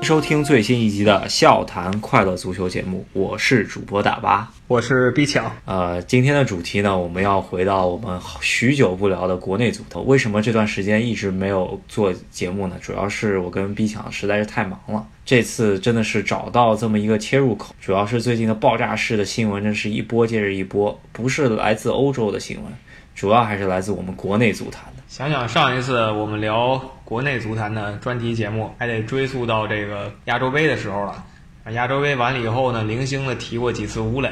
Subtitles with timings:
[0.00, 5.54] 收听最新一集的《笑谈快乐足球》节目，我是主播大巴，我是 B 强。
[5.66, 10.00] 呃，今天的主题呢，我们要回到我们许久不聊的国内足球。
[10.02, 12.76] 为什么这段时间一直没有做节目呢？
[12.80, 15.06] 主要是我跟 B 强实在是太忙了。
[15.26, 22.72] 这次真的是找到这么一个切入口，主要是最近的爆炸式的新闻，真是一波接着一波，不是来自欧洲的新闻，
[23.18, 25.02] 主要还是来自我们国内足坛的。
[25.08, 31.24] 想想上一次我们聊国内足坛的专题节目，还得追溯到这个亚洲杯的时候了。
[31.72, 34.30] 亚洲杯完了以后呢，零星的提过几次吴磊，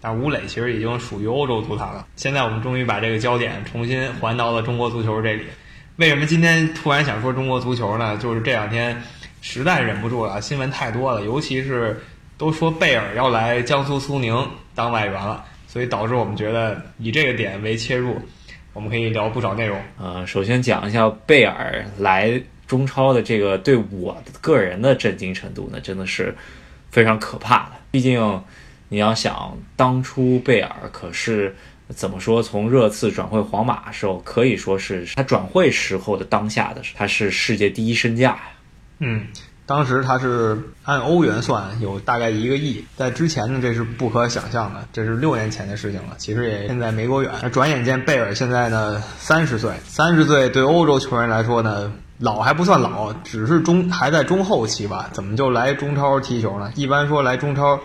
[0.00, 2.06] 但吴磊其实已经属于欧洲足坛了。
[2.14, 5.42] 现在我们终于把这个焦点重新还到了中国足球这里。
[5.96, 8.16] 为什么今天突然想说中国足球呢？
[8.18, 9.02] 就是这两天
[9.40, 12.00] 实在忍不住了，新闻太多了，尤其是
[12.36, 18.20] 都说贝尔要来江苏苏宁当外援了，所以导致我们觉得以这个点为切入。
[18.74, 19.80] 我们可以聊不少内容。
[19.98, 26.32] 呃，首先讲一下贝尔来中超的这个对我个人的震惊程度呢，真的是
[26.90, 27.72] 非常可怕的。
[27.90, 28.40] 毕竟
[28.88, 31.56] 你要想，当初贝尔可是
[31.88, 38.42] 怎么说，从热刺转会皇马的时候，可以说是他转会时候的当下的，他是世界第一身价呀。
[39.00, 39.26] 嗯。
[39.68, 42.82] 当时他是按欧元算，有大概一个亿。
[42.96, 46.14] 在之前呢，这是不可想象的，这是六年前的事情了。
[46.16, 47.30] 其实也现在没多远。
[47.52, 55.10] 转眼间，贝尔现在呢三十岁，三十岁对欧洲球员来说呢，老还不算老，只是中还在中后期吧？
[55.12, 56.72] 怎么就来中超踢球呢？
[56.74, 57.78] 一般说来中超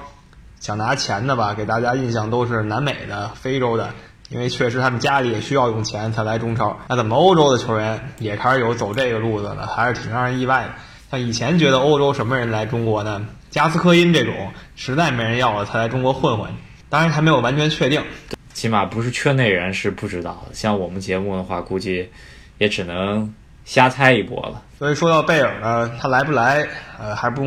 [0.61, 3.89] 想拿钱的吧，给大家印象都是南美的、非洲的，
[4.29, 6.77] 因为确实他们家里也需要用钱才来中超。
[6.87, 9.67] 那怎么欧洲的球员也开始有走这个路子呢？
[9.67, 10.69] 还是挺让人意外的。
[11.13, 13.27] 像以前觉得欧洲什么人来中国呢？
[13.51, 16.49] 加斯科因这种实在没人要了才来中国混混，
[16.89, 18.01] 当然还没有完全确定，
[18.51, 20.55] 起码不是圈内人是不知道的。
[20.55, 22.09] 像我们节目的话，估计
[22.57, 23.31] 也只能
[23.63, 24.63] 瞎猜一波了。
[24.79, 26.67] 所以说到贝尔呢，他来不来，
[26.99, 27.43] 呃，还不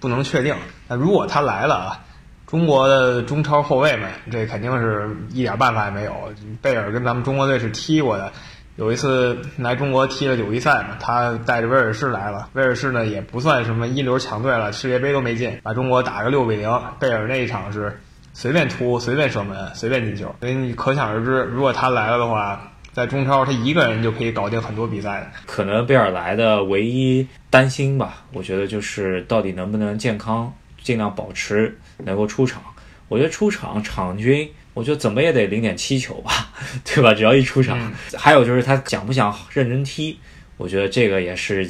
[0.00, 0.56] 不能确定。
[0.88, 2.00] 那如果他来了啊，
[2.48, 6.32] 中国的中超后卫们，这肯定是一点办法也没有。
[6.60, 8.32] 贝尔跟咱们中国队是踢过的。
[8.78, 12.48] 有一次来中国踢了友谊赛嘛，他带着威尔士来了。
[12.52, 16.80] 威尔士呢也不算什么一流强队了，世界杯都没进，把中国打个六比零。
[17.00, 17.98] 贝尔那一场是
[18.32, 20.32] 随便突、随便射门、随便进球。
[20.38, 25.32] 所以你可想而知，如果他来了的话，在中超他一个人就可以搞定很多比赛。
[25.44, 32.62] 可能贝尔来的唯一担心吧，我觉得就是到底能不能健康，尽量保持能够出场。
[33.08, 34.48] 我觉得出场场均。
[34.78, 36.52] 我觉得怎么也得零点七球吧，
[36.84, 37.12] 对吧？
[37.12, 40.16] 只要一出场，还有就是他想不想认真踢，
[40.56, 41.68] 我觉得这个也是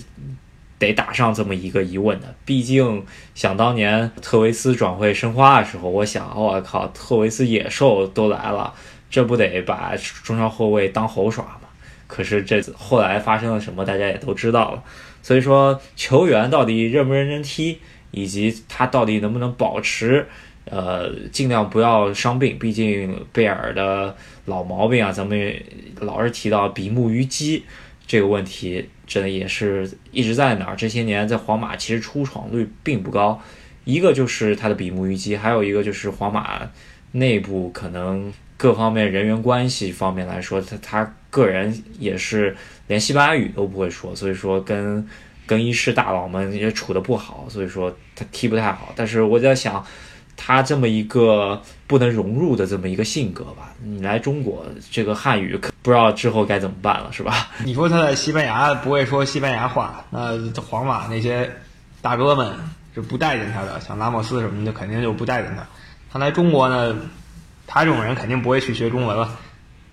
[0.79, 2.35] 得打上这么一个疑问的。
[2.45, 3.03] 毕竟
[3.35, 8.75] 想当年特维斯转会申花的时候，我想，我靠，特维斯野兽都来了，
[9.11, 11.61] 这不得把中超后卫当猴耍吗？
[12.07, 14.85] 可是这后来发生了什么，大家也都知道了。
[15.23, 17.79] 所以说，球员到底认不认真踢，
[18.11, 20.29] 以及他到底能不能保持。
[20.71, 25.55] 呃，尽量不要伤病，毕竟贝尔的老毛病啊，咱们
[26.01, 27.65] 老是提到比目鱼肌
[28.07, 30.77] 这个问题，真的也是一直在那儿。
[30.77, 33.41] 这些年在皇马其实出场率并不高，
[33.85, 36.61] 一个就是他的比目鱼肌，还有一个就是皇马
[37.13, 42.55] 内部可能各方面人员关系方面来说，他他个人也是
[42.89, 45.07] 连西班牙语都不会说，所以说跟
[45.47, 48.93] 更衣室大佬们也处的不好，所以说他踢不太好。
[48.95, 49.83] 但是我在想。
[50.41, 57.49] 他这么一个不能融入的这么一个性格吧，你来中国这个汉语可不知道之后该怎么办了，是吧？
[57.67, 61.51] 你说他在西班牙不会说西班牙话，那皇马那些
[62.01, 62.53] 大哥们
[62.95, 65.67] 是不待见他的，像拉莫斯什么的肯定就不待见他。
[66.13, 66.97] 他来中国呢，
[67.67, 69.37] 他这种人肯定不会去学中文了。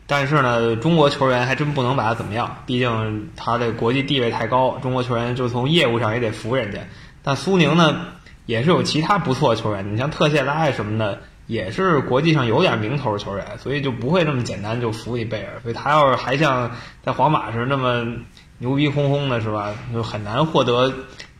[0.07, 6.79] 但是呢，中国球员还真不能把他怎么样，毕竟他的国际地位太高，中国球员就从业务上也得服人家。
[7.23, 8.05] 但苏宁呢？
[8.45, 15.59] 也是有其他不错的球员，你像特谢拉什么的，也是国际上有点名头的球员，所以就不会那么简单就服你贝尔。
[15.63, 16.71] 所以他要是还像
[17.03, 18.05] 在皇马时那么
[18.59, 19.73] 牛逼哄哄的，是吧？
[19.91, 20.93] 就很难获得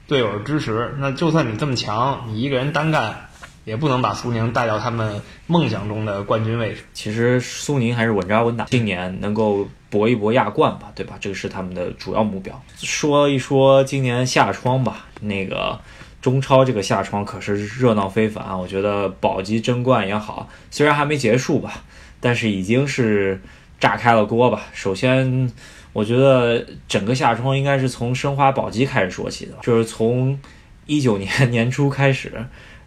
[0.08, 0.96] 队友支持。
[0.98, 3.28] 那就算你这么强，你一个人单干，
[3.66, 6.84] 也不能把苏宁带到他们梦想中的冠军位置。
[6.94, 11.18] 其实苏宁还是稳扎稳打，今年能够搏一搏亚冠吧，对吧？
[11.20, 12.60] 这个是他们的主要目标。
[12.78, 15.80] 说一说今年夏窗吧，那个。
[16.26, 18.58] 中超这个夏窗可是热闹非凡啊！
[18.58, 21.84] 我觉得保级争冠也好，虽然还没结束吧，
[22.20, 23.40] 但是已经是
[23.80, 24.64] 炸开了锅吧。
[24.74, 25.52] 首先，
[25.94, 30.40] 我觉得整个夏窗应该是从申花保级开始说起的，就是从
[30.88, 32.32] 一九年 年初开始，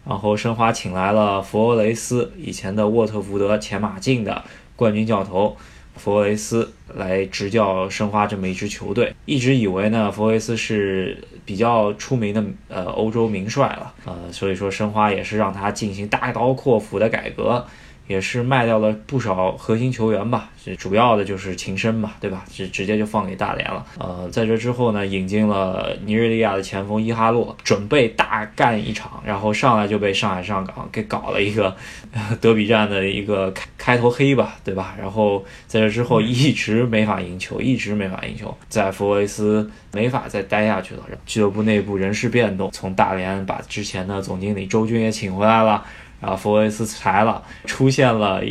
[0.05, 4.43] 然后申花请来了佛罗雷斯以前的沃特福德前马竞的
[4.75, 5.57] 冠军教头，
[5.99, 9.13] 弗洛雷斯来执教申花这么一支球队。
[9.27, 17.67] 一直以为呢，弗洛雷斯是比较出名的呃欧洲名帅了，呃，所以说申花也是让他进行大刀阔斧的改革。
[18.09, 22.45] 也是卖掉了不少核心球员吧，这主要的就是秦升嘛，对吧？
[22.51, 23.85] 直直接就放给大连了。
[23.99, 31.77] 呃，在这之后呢，引进了尼日利亚的前锋伊哈洛，准备大干一场，然后上来就被上海上港给搞了一个
[32.41, 34.97] 德比战的一个开开头黑吧，对吧？
[34.99, 41.03] 然后在这之后一直没法赢球，一直没法赢球，在弗维斯没法再待下去了。
[41.27, 45.85] 俱乐部内部人事变动，从大连把之前的总经理周军也请回来了。
[46.21, 48.43] 然后弗维斯裁了，出现了，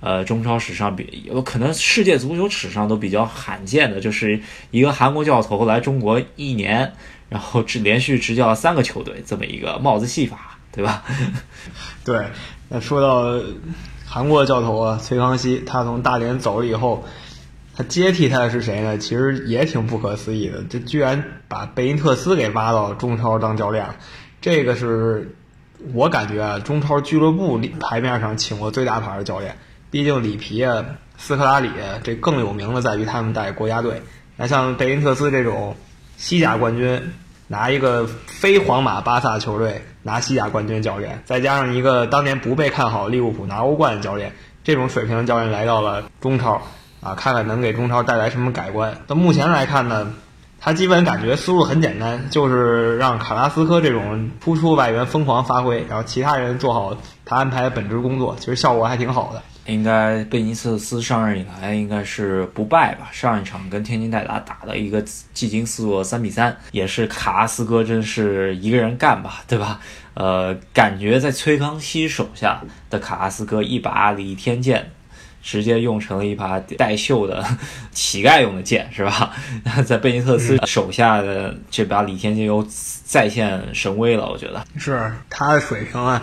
[0.00, 4.40] 呃，中超史上比有可能世界足球史上都比较罕见的，就是
[4.72, 6.92] 一个韩国教头来中国一年，
[7.28, 11.04] 然后只连续执教三个球队，这么一个帽子戏法，对吧？
[12.04, 12.26] 对，
[12.68, 13.40] 那说到
[14.04, 17.04] 韩国教头啊，崔康熙，他从大连走了以后，
[17.76, 18.98] 他接替他的是谁呢？
[18.98, 23.94] 其实也挺不可思议的，这居然把贝因特斯给挖到中超当教练了，
[24.40, 25.36] 这个是。
[25.94, 29.56] 我感觉啊，中超俱乐部牌面上请过最大牌的教练，
[29.90, 30.84] 毕竟里皮啊、
[31.18, 31.70] 斯科拉里
[32.02, 34.02] 这更有名的在于他们带国家队。
[34.36, 35.76] 那像贝因特斯这种
[36.16, 37.12] 西甲冠军，
[37.48, 44.32] 拿一个非皇马、巴萨球队拿西甲冠军教练，再加上一个当年不被看好利物浦拿欧冠的教练，
[44.64, 46.62] 这种水平的教练来到了中超，
[47.00, 48.96] 啊，看看能给中超带来什么改观。
[49.06, 50.14] 到目前来看呢？
[50.64, 59.42] 他基本感觉思路很简单，就是让卡拉斯科这种突出外援疯狂发挥，然后其他人做好他安排的本职工作，其实效果还挺好的。
[59.66, 63.08] 应该贝尼特斯上任以来应该是不败吧？
[63.10, 65.02] 上一场跟天津泰达打了一个
[65.34, 69.80] 技惊四座三比三，也是卡拉斯科真是一个人干吧，对吧？
[70.14, 74.92] 呃，感觉在崔康熙手下的卡拉斯科一把李天剑。
[75.42, 77.44] 直接用成了一把带锈的
[77.90, 79.32] 乞丐用的剑，是吧？
[79.84, 82.64] 在贝尼特斯手下的这把李天金又
[83.04, 86.22] 再现神威了，我觉得是他的水平啊，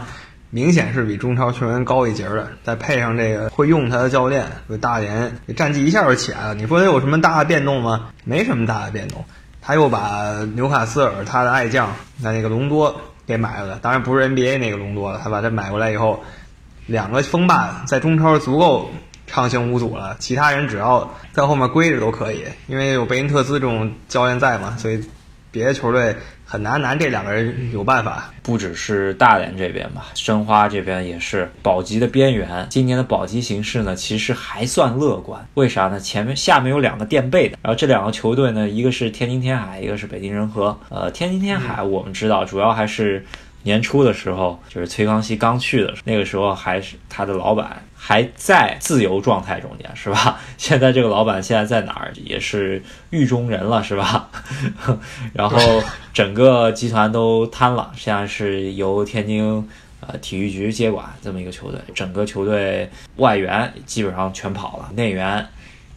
[0.49, 2.47] 明显是比中超球员高一截的。
[2.63, 6.55] 再配上这个会用他的教练，就大连战绩一下就起来了。
[6.55, 8.09] 你说他有什么大的变动吗？
[8.23, 9.23] 没什么大的变动。
[9.61, 15.19] 他又把纽卡斯尔他的爱将那那个隆多给买了，当然不是 NBA 那个隆多了。
[15.21, 16.23] 他把他买过来以后，
[16.88, 18.89] 两个锋霸在中超足够。
[19.29, 25.03] 畅行无阻了，其他人只要在后面归着都可以，因为有贝因特斯这种教练在嘛，所以
[25.51, 28.31] 别的球队很难拿这两个人有办法。
[28.41, 32.65] 不只是大连这边吧，申花这边也是保级的边缘。
[32.71, 35.48] 今年的保级形势呢，其实还算乐观。
[35.53, 36.00] 为啥呢？
[36.00, 40.79] 前面下面有两个垫背的，然后这两个球队呢，一个是天津天海，一个是北京人和。
[40.89, 43.24] 呃，天津天海我们知道，主要还是。
[43.62, 50.39] 年初的时候，就是崔康熙刚去的，那个时候还是他的老板还在自由状态中间，是吧？
[50.57, 52.11] 现在这个老板现在在哪儿？
[52.15, 54.31] 也是狱中人了，是吧？
[55.31, 55.59] 然后
[56.11, 65.47] 整个集团都瘫了，现在是由天津呃体育局接管这么一个球队，整个球队外援基本上全跑了，内援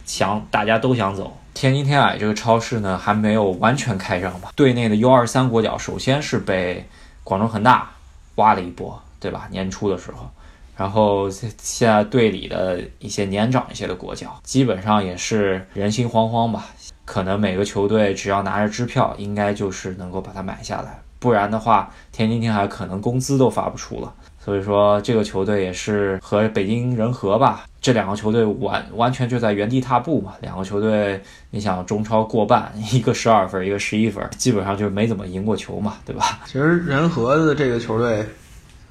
[0.05, 1.35] 想大家都想走。
[1.55, 4.51] 天津天海这个超市呢，还没有完全开张吧？
[4.55, 6.87] 队内的 U 二三国脚首先是被。
[7.25, 7.89] 广州恒大
[8.35, 9.47] 挖了一波，对吧？
[9.49, 10.29] 年初的时候，
[10.75, 16.65] 然后现在队里的一些年长一些的国脚，基本上也是人心惶惶吧。
[17.05, 24.13] 可能每个球队只要拿着支票，应该就是能够把它买下来，不然的话，天津天海可能工资都发不出了。
[24.39, 30.33] 所以说，这个球队也是和北京人和吧，这两个球队完完全就在原地踏步嘛。
[30.41, 36.39] 两个球队，你想中超过半，一个十二分，一个十一分，基本上就没怎么赢过球嘛，对吧？
[36.45, 38.25] 其实人和的这个球队，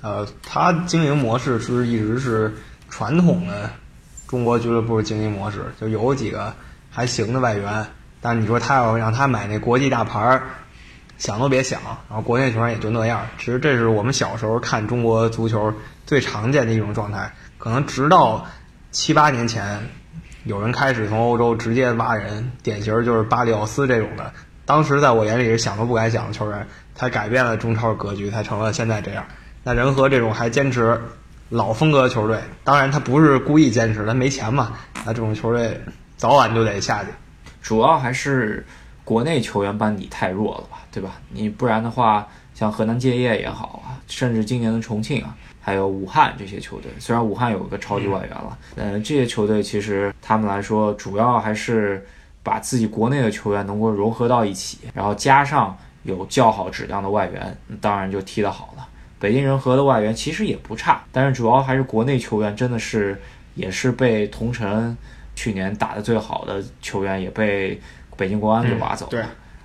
[0.03, 2.53] 呃，他经营模式是一直是
[2.91, 3.71] 传统的
[4.29, 6.53] 中国俱乐部经营模式，就有几个
[6.91, 7.87] 还行的外援，
[8.21, 10.43] 但你说他要让他买那国际大牌儿。
[11.19, 13.25] 想都别想，然后国内球员也就那样。
[13.39, 15.73] 其实这是我们小时候看中国足球
[16.05, 17.33] 最常见的一种状态。
[17.59, 18.45] 可能直到
[18.91, 19.89] 七八年前，
[20.43, 24.33] 有人开始从欧洲直接挖人，典型就是巴里奥斯这种的。
[24.67, 26.67] 当时在我眼里是想都不敢想的球员，
[26.97, 29.25] 才改变了中超格局，才成了现在这样。
[29.65, 31.01] 那仁和这种还坚持
[31.49, 34.73] 老风格的球队，当然他不是故意坚持，他没钱嘛。
[35.05, 35.81] 那这种球队
[36.17, 37.11] 早晚就得下去。
[37.61, 38.67] 主要还是。
[39.05, 41.21] 国内球员班底太弱了吧，对吧？
[41.31, 52.07] 你不然的话，像河南建业也好啊，甚至今年的重庆啊，还有武汉这些球队，虽然武汉有个超级外援了，嗯，这些球队其实他们来说，主要还是
[52.45, 58.87] 把自己国内的球员能够融合到一起，然后加上有较好质量的外援，当然就踢得好了。
[59.23, 63.17] 北京人和的外援其实也不差，但是主要还是国内球员真的是
[63.55, 64.97] 也是被同城。
[65.35, 67.81] 去年打得最好的球员也被
[68.17, 69.11] 北京国安给挖走了。
[69.11, 69.21] 对，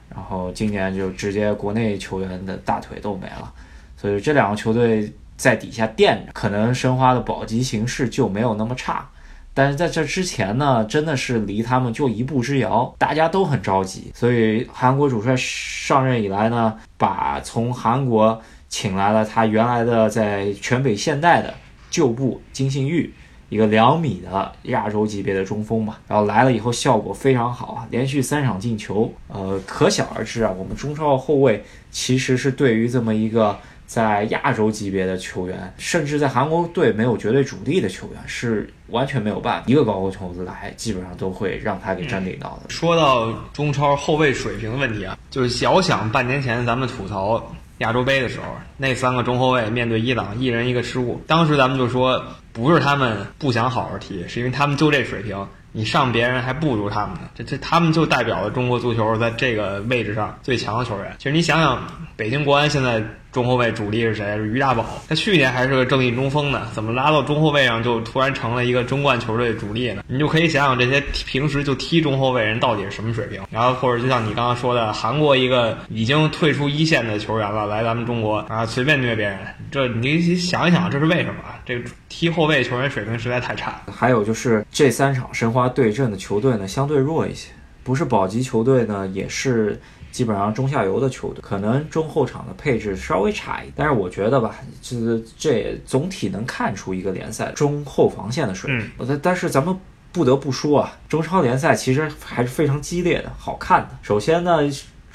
[0.09, 3.51] 然后今年就直接国内球员的大腿都没了，
[3.97, 9.09] 所以这两个球队在底下垫着，可能申花的保级形势就没有那么差。
[9.53, 14.11] 但是在这之前呢，真的是离他们就一步之遥，大家都很着急。
[14.15, 18.41] 所以韩国主帅上任以来呢，把从韩国
[18.79, 21.51] 请来了他原来的在全北现代的
[21.89, 23.11] 旧部金信玉，
[23.49, 25.95] 一个两米的亚洲级别的中锋嘛。
[26.07, 29.11] 然后来了以后效果非常好啊，连续三场进球。
[29.29, 33.57] 呃，可想而知啊，我们中超后卫其实是对于这么一个。
[33.87, 39.63] 在亚洲级别的球员，甚至在韩国队没有绝对主力的球员，是完全没有办法。
[39.65, 42.69] 一个高个球子来，基本上都会让他给占领到的。
[42.69, 47.41] 说到中超后卫水平的问题啊，就是小想半年前咱们吐槽
[47.79, 48.45] 亚洲杯的时候，
[48.77, 55.47] 那三个中后卫面对伊朗，一人一个失误，当时咱们就说，不是他们不想好好踢，是因为他们就这水平。
[55.73, 61.13] 你上别人还不如他们呢，这这他们就代表了中国足球在这个位置上最强的球员。
[61.19, 61.83] 其实你想想，
[62.15, 63.03] 北京国安现在
[63.37, 64.35] 中后卫主力是谁？
[64.35, 70.03] 是于大宝，他去年还是个正印中锋呢，怎么拉到中后卫上就突然成了一个中冠球队主力呢？
[70.07, 73.39] 你就可以想想这些平时就踢中后卫人到底是什么水平。
[73.51, 79.37] 然后或者就像你刚刚说的，韩国一个已经退出一线的球员了，来咱们中国啊，随便虐别人，
[79.69, 81.35] 这你想一想，这是为什么？
[81.63, 83.79] 这个踢后卫球员水平实在太差。
[83.85, 85.67] 还有就是这三场申花。
[85.77, 87.49] 对阵的球队呢，相对弱一些，
[87.83, 89.79] 不是保级球队呢，也是
[90.11, 93.73] 基本上中下游的球队，可能中后场的配置稍微差一点。
[93.75, 98.89] 但是我觉得吧，就是这总体能看出一个联赛中后防线的水平。
[99.07, 99.77] 但但是咱们
[100.11, 103.89] 不得不说啊，中超联赛其实还是非常激烈的，好看的。
[104.01, 104.61] 首先呢。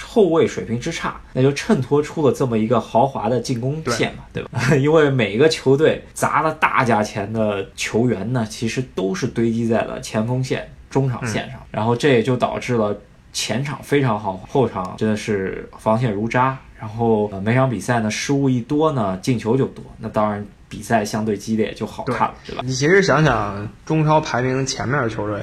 [0.05, 4.51] 后卫水平之差，那就衬托出了这么一个豪华的进攻线嘛，对吧？
[4.75, 12.99] 因为每个球队砸了大价钱的球员呢，其实都是堆积在了前锋线、中场线上，然后这也就导致了
[13.33, 16.59] 前场非常好，后场真的是防线如渣。
[16.79, 22.63] 然后每场比赛呢，失误一多呢，进球就多，那当然比赛相对激烈就好看了，对吧？
[22.65, 25.43] 你其实想想，中超排名前面的球队，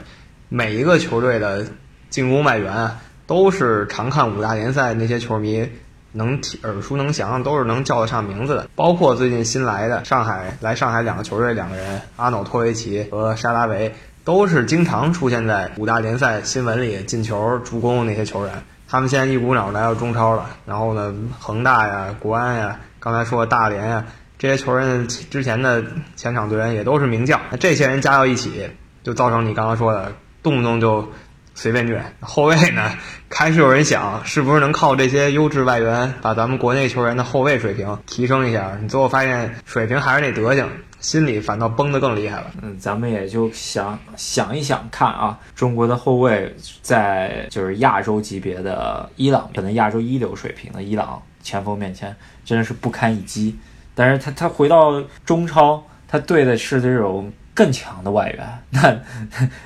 [0.50, 1.68] 每一个球队的
[2.10, 2.90] 进攻外援。
[3.30, 5.70] 都是常看五大联赛那些球迷
[6.14, 8.68] 能耳熟能详，都是能叫得上名字的。
[8.76, 13.94] 包括最近新来的上海来上海两个球队，两个人阿瑙托维奇和沙拉维，
[14.30, 18.54] 都是经常出现在五大联赛新闻里进球、助攻那些球员。
[18.88, 20.46] 他们现在一股脑来到中超了。
[20.68, 24.06] 然后呢，恒大呀、国安呀，刚才说的大连呀，
[24.38, 25.84] 这些球员之前的
[26.16, 27.42] 前场队员也都是名将。
[27.50, 28.70] 那这些人加到一起，
[29.02, 30.12] 就造成你刚刚说的，
[30.44, 31.12] 动不动就。
[31.56, 32.94] 随便虐后卫呢，
[33.28, 38.78] 开始有人想是不是能靠这些优质外援把咱们国内球员的后卫水平提升一下？
[38.82, 42.52] 你最后发现水平还是那德行，心里反倒崩得更厉害了。
[42.62, 53.58] 嗯，咱们也就想想一想看啊，中国的后卫在就是亚洲级别的伊朗，可能亚洲一流水平的伊朗前锋面前真的是不堪一击。
[53.96, 57.32] 但是他他回到中超，他对的是这种。
[57.60, 58.96] 更强的外援， 那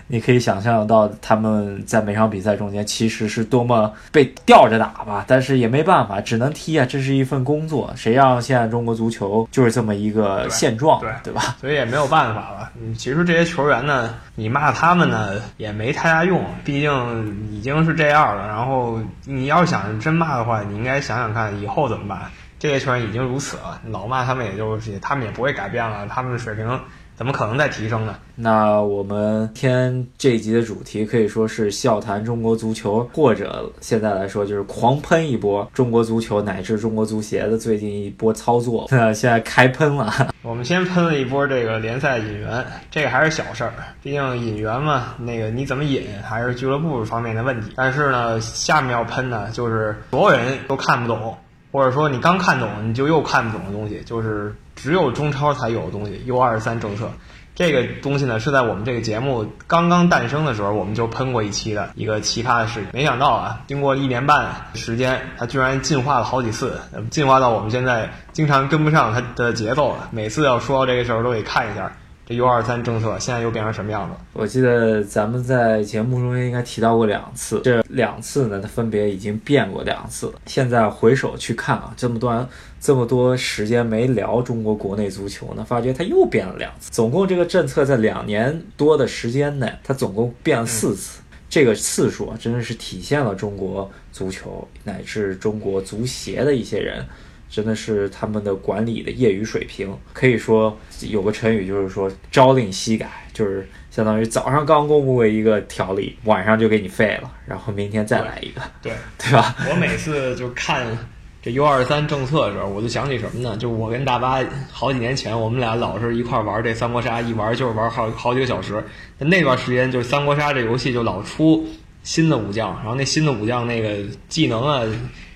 [0.07, 7.93] 你可以想象到他们在每场比赛中间其实是多么被吊着打吧，但是也没办法，只能踢啊，这是一份工作。
[7.95, 11.55] 谁让现在中国足球就是这么一个现状，对对吧？
[11.61, 12.71] 所以也没有办法了。
[12.97, 18.47] 其实这些球员呢，你骂他们呢也没太大用，毕竟已经是这样了。
[18.47, 22.21] 然后你要想真骂的话，你应该想想看以后怎么办。
[22.57, 26.79] 这些球员已经如此了，老骂他们也就他们也不会改变了，他们的水平。
[27.15, 28.15] 怎么可能再提升呢？
[28.35, 38.87] 那我们天这一集的主题可以说是笑谈中国足球，或者现在来说就是狂喷一波中国足球乃至中国足协的最近一波操作。
[38.91, 47.71] 那现在开喷了，我们先喷了一波这个联赛引援，这个还是小事儿，毕竟引援嘛，那个你怎么引还是俱乐部方面的问题。
[47.75, 51.37] 但是呢，下面要喷的就是所有人都看不懂，
[51.73, 54.55] 或者说你刚看懂你就又看不懂的东西，就是。
[54.75, 57.07] 只有中超才有的东西，U 二三政策，
[57.53, 62.89] 这个东西呢是在我们这个节目刚刚诞生的时候，我们就喷过一期的一个奇葩的事情。
[62.91, 70.09] 没想到啊，经过一年半时间，它居然进化了好几次，进化到我们现在经常跟不上它的节奏了。
[70.11, 71.91] 每次要说到这个时候，都得看一下。
[72.25, 74.15] 这 U 二三政策现在又变成什么样子？
[74.31, 80.33] 我记得咱们在节目中间应该提到过两次，这两次呢，它分别已经变过两次。
[80.45, 82.47] 现在回首去看啊，这么多
[82.79, 86.89] 这么多时间没聊中国国内足球呢，发觉它又变了两次。
[86.91, 91.19] 总共这个政策在两年多的时间内，它总共变了四次。
[91.49, 97.05] 这个次数啊，真的是体现了中国足球乃至中国足协的一些人。
[97.53, 109.55] 真的是他们的管理的业余水平，可以说有个成语就是说朝令夕改，就是相当于早上刚公布一个条例，晚上就给你废了，然后明天再来一个，对对吧？
[109.69, 110.97] 我每次就看
[111.43, 113.55] 这 U 二三政策的时候，我就想起什么呢？
[113.55, 118.83] 就我跟大巴好几年前，我们俩老是一块玩这三国杀，一玩就是玩好好几个小时。
[119.19, 121.63] 那段时间，就是三国杀这游戏就老出
[122.01, 124.81] 新的武将，然后那新的武将那个技能啊。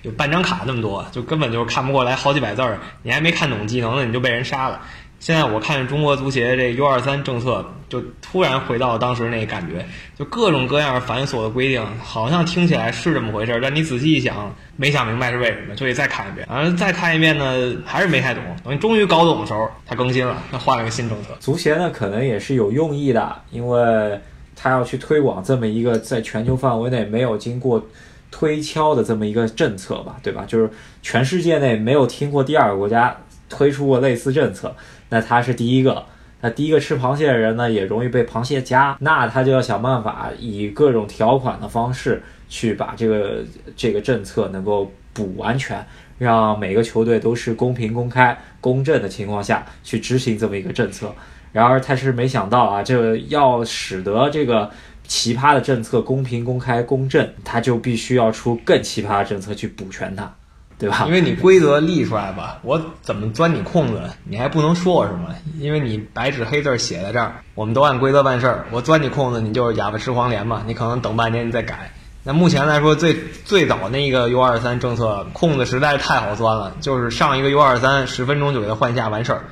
[0.02, 4.80] 有半张卡那么多，就根本就看不过来，好几百字儿，你还没看懂技能呢，你就被人杀了。
[5.20, 9.84] 现在我看中国足协这 U 二三政策，就突然回到当时那感觉，
[10.16, 16.46] 就各种各样繁琐的规定，好像听起来是这么回事儿，但你仔细一想，没想明白是为什么，就得再看一遍。
[16.48, 18.44] 然后再看一遍呢，还是没太懂。
[18.62, 21.30] 等你终于搞懂的时候，它更新了，它换了个新政策。
[21.40, 24.20] 足协呢，可能也是有用意的，因为
[24.54, 27.84] 他要去推广这么一个在全球范围内没有经过。
[28.30, 30.44] 推敲的这么一个政策吧，对吧？
[30.46, 30.70] 就是
[31.02, 33.16] 全世界内没有听过第二个国家
[33.48, 34.74] 推出过类似政策，
[35.08, 36.04] 那他是第一个。
[36.40, 43.42] 那第一个吃螃蟹的人呢，也容易被螃蟹夹，那他就要想办法以各种条款的方式去把这个
[43.76, 45.84] 这个政策能够补完全，
[46.18, 51.12] 让每个球队都是公平、公开、公正的情况下去执行这么一个政策。
[51.50, 54.70] 然而他是没想到啊，这个要使得这个。
[55.08, 60.30] 奇葩的政策公平、公开、公正，他就必须要出更奇葩的政策去补全它，
[60.78, 61.04] 对吧？
[61.06, 68.66] 因为你规则立出来吧，我怎么钻你空子，你还不能说我什么，因为你白纸黑字写在这儿，我们都按规则办事儿。
[68.70, 71.90] 我钻你空子，你就是哑巴吃黄连嘛，你可能等半年你再改。
[72.24, 73.16] 那目前来说，最
[73.46, 79.44] 最早那个 U 二三政策空子实在是太好钻了，就是上一个 U 二三十分钟就给他换下完事儿。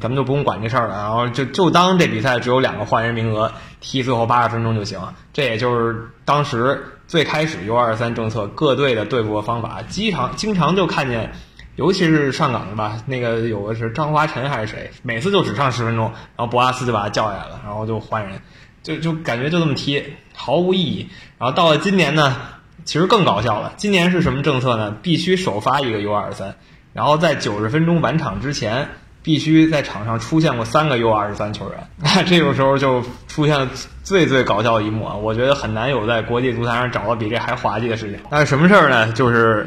[0.00, 5.00] 咱们就不用管这事儿了，然后就就当这比赛只有两个换人名额，踢最后八十分钟就行。
[5.32, 11.32] 这也就是当时最开始 U 二三政策各队的对付方法，经常经常就看见，
[11.76, 16.04] 尤其是上岗的吧，那个有个是张华晨还是谁，每次就只上十分钟，
[16.36, 18.40] 然后博阿斯就把他叫下来了，然后就换人，
[18.82, 20.02] 就就感觉就这么踢，
[20.34, 21.08] 毫无意义。
[21.38, 22.36] 然后到了今年呢，
[22.84, 24.96] 其实更搞笑了，今年是什么政策呢？
[25.02, 26.56] 必须首发一个 U 二三，
[26.92, 28.88] 然后在九十分钟完场之前。
[29.24, 33.66] 必须在场上出现过三个 U 二十三球员， 那这个时候就出现了
[34.02, 35.14] 最最搞笑的一幕啊！
[35.14, 38.20] 我觉得很难有在国际足坛上找到比这还滑稽的事情。
[38.30, 39.10] 那是什么事儿呢？
[39.12, 39.66] 就是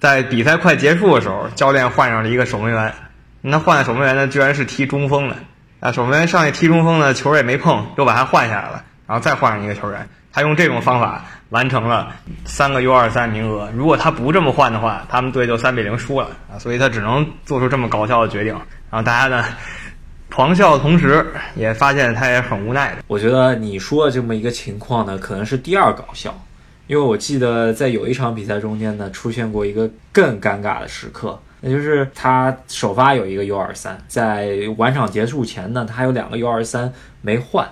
[0.00, 2.92] 在比赛快结束的时候，教练换上了一个守门员，
[3.42, 5.36] 那换的守门员呢，居然是踢中锋的。
[5.78, 10.08] 啊，守门员上去踢中锋呢，球也没碰，又把他换下来了，然后再换上一个球员。
[10.36, 12.12] 他用这种方法完成了
[12.44, 13.70] 三个 U 二三名额。
[13.74, 16.58] 如果他不这么换的话，他们队就三比零输了啊！
[16.58, 18.52] 所以他只能做出这么搞笑的决定。
[18.90, 19.46] 然后大家呢，
[20.30, 22.98] 狂笑的同时，也发现他也很无奈的。
[23.06, 26.38] 我觉得你说的这么一个情况呢，可能是第二搞笑，
[26.86, 37.66] 因为我记得在有一场比赛中间呢，出现过一个更尴尬的时刻，那就是他首发有一个 U 二三，在晚场结束前呢，他还有两个 U 二三没换。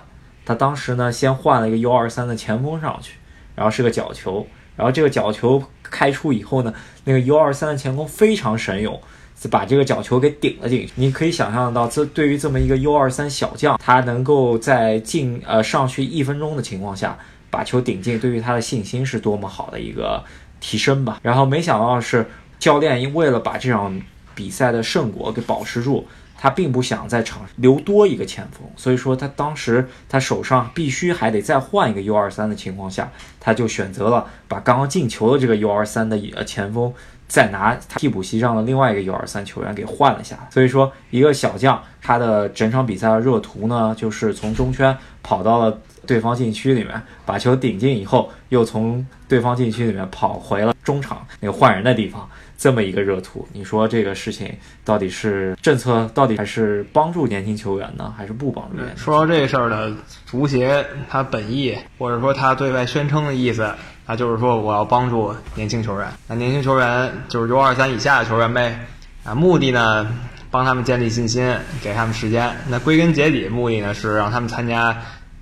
[0.45, 3.15] 他当时呢，先换了一个 U 二三的前锋上去，
[3.55, 9.01] 然后是个角球，然后这个角球开出以后呢，那个 U 二三的前锋非常神勇，
[9.49, 10.93] 把这个角球给顶了进去。
[10.95, 17.17] 你可以想象到，这对于这么一个 U 二三小将，他能够在进呃上去一分钟的情况下
[17.49, 20.23] 把球顶进，对于他的信心是多么好的一个
[20.59, 21.19] 提升吧。
[21.23, 22.25] 然后没想到是
[22.59, 23.99] 教练为了把这场
[24.35, 26.07] 比赛的胜果给保持住。
[26.37, 36.93] 他并不想在场留多一个前锋，所以说他当时他手上必须还得再换一个 U 二三的情况下，他就选择了把刚刚进球的这个 U 二三的呃前锋
[37.27, 40.47] 再拿替补席上的另外一个 U 二三球员给换了下来。
[40.51, 52.29] 所以说一个小将他的整场比赛的热图呢，就是从中圈跑到了对方禁区里面，把球顶进以后，又从对方禁区里面跑回了中场那个换人的地方。
[52.57, 58.77] 这么一个热图，你说这个事情到底是政策，到底还是帮助年轻球员呢，还是不帮助？
[58.95, 63.69] 说到这事儿呢，足协他本意或者说他对外宣称的意思，
[64.05, 66.07] 那就是说我要帮助年轻球员。
[66.27, 68.79] 那年轻球员就是 U 二三以下的球员呗。
[69.25, 70.07] 啊，目的呢，
[70.49, 72.55] 帮他们建立信心，给他们时间。
[72.69, 74.95] 那归根结底，目的呢是让他们参加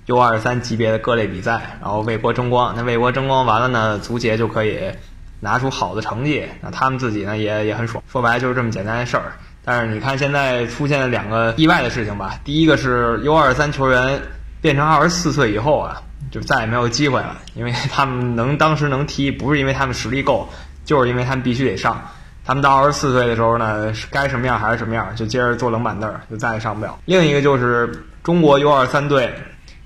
[0.06, 2.74] U 二三级别的各类比赛，然后为国争光。
[2.76, 4.80] 那为国争光完了呢，足协就可以。
[5.44, 8.02] 拿出好的成绩，那他们自己呢也也很爽。
[8.10, 9.32] 说白了就是这么简单的事儿。
[9.62, 12.40] 但是你看现在出现了两个意外的事情吧。
[12.44, 14.20] 第一个是 U 二三球员
[14.62, 20.48] 变成二十四岁以后啊，就再也没有机会了，因为他们能当时能踢，不是因为他们实力够，
[20.86, 22.02] 就是因为他们必须得上。
[22.46, 26.98] 他们到二十四岁的时候呢，该什么样还是什么样，就接着坐冷板凳，就再也上不了。
[27.04, 29.34] 另一个就是中国 U 二三队。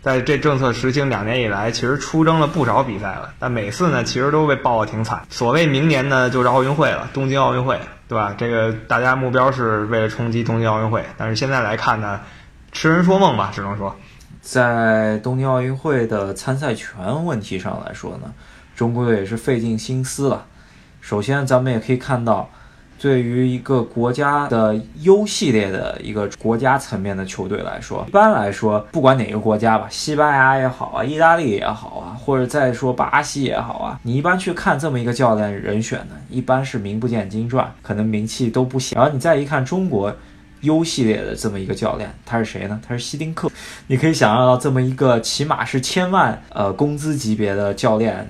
[0.08, 5.22] 在这政策实行两年以来，其实出征了不少比赛了，但每次呢，其实都被爆得挺惨。
[5.28, 7.78] 所谓明年呢，就是奥运会了，东京奥运会。
[8.08, 8.34] 对吧？
[8.38, 12.20] 这个大家目标是为了冲击东京奥运会，但是现在来看呢，
[12.72, 13.94] 痴人说梦吧，只能说。
[14.40, 18.32] 在东京奥运会的参赛权问题上来说呢，
[18.74, 20.46] 中国队也是费尽心思了。
[21.02, 22.48] 首先，咱们也可以看到，
[23.00, 38.96] 对于一个国家的 U 系列的一个国家层面的球队来说，一般来说，不管哪个国家吧，西班牙也好啊，意大利也好啊，或者再说巴西也好啊，你一般去看这么一个教练人选呢，一般是名不见经传，可能名气都不小。
[38.96, 40.14] 然后你再一看中国。
[40.62, 42.80] U 系列的这么一个教练，他是谁呢？
[42.84, 43.48] 他是希丁克。
[43.86, 48.26] 你可以想象到，这么一个起码是千万呃工资级别的教练，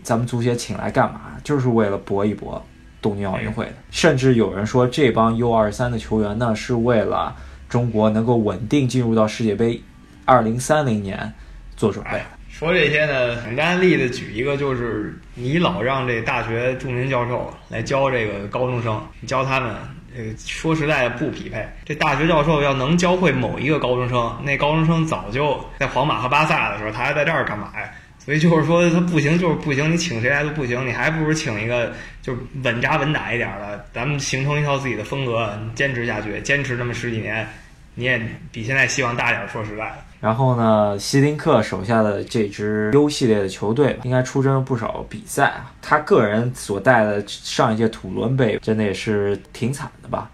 [0.00, 1.22] 咱们足协请来干嘛？
[1.42, 2.64] 就是为了搏一搏
[3.02, 3.72] 东京奥运会的。
[3.90, 7.36] 甚至有人说，这帮 U 二三的球员呢，是为了
[7.68, 9.82] 中国能够稳定进入到世界杯
[10.24, 11.30] 二零三零年
[11.76, 12.22] 做准备。
[12.48, 19.74] 说这些呢，很安利的举一个，就是你老让这大学著名教授来教这个高中生，你教他们。
[20.14, 21.66] 这个说实在的不匹配。
[21.86, 27.90] 这大学教授要能教会某一个高中生，那高中生早就在皇马和巴萨的时候，他还在这儿干嘛呀？
[28.24, 29.90] 所以就是说他不行，就是不行。
[29.90, 37.46] 你请谁来都不行，你还不如请一个就是稳扎稳打一点的，咱们形成一套自己的风格，坚持下去，坚持这么十几年，
[37.94, 38.20] 你也
[38.52, 39.48] 比现在希望大点。
[39.48, 39.94] 说实在的。
[40.20, 45.72] 然后呢，希丁克手下的这支 U 系列的球队应该出征了不少比赛啊。
[45.82, 50.30] 他个人所带的上一届土伦杯真的也是挺惨的吧？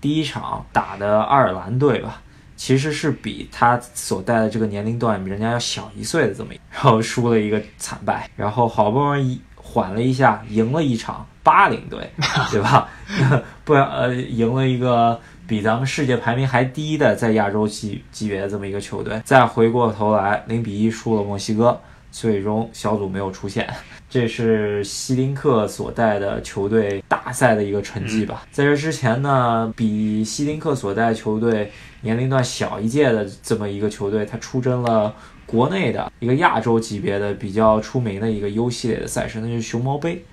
[0.00, 2.22] 第一场打的爱尔兰队吧，
[2.64, 12.08] 其实是比他所带的这个年龄段比人家要小一岁的这么，然后输了一个惨败，然后好不容易缓了一下，赢了一场巴林队，
[12.52, 12.88] 对吧？
[13.64, 15.18] 不然呃，赢了一个。
[15.44, 21.78] 比咱们世界排名还低的，在亚洲级级别的这么一个球队，再回过头来零比一输了墨西哥，
[22.12, 23.68] 最终小组没有出现。
[24.08, 28.46] 这是希林克所带的球队大赛的一个成绩吧。
[28.52, 31.70] 在这之前呢，比希林克所带球队
[32.02, 35.12] 年龄段小一届的这么一个球队，他出征了
[35.46, 40.24] 国内的一个亚洲级别的比较出名的一个 U 系列的赛事，那就是熊猫杯。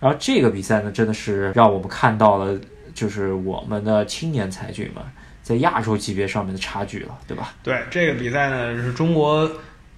[0.00, 2.58] 然后这个比赛呢，真的是让我们看到了。
[2.94, 5.00] 就是我们的青年才俊们
[5.40, 7.54] 在亚洲级别上面的差距了，对吧？
[7.62, 9.48] 对，这个比赛呢是中国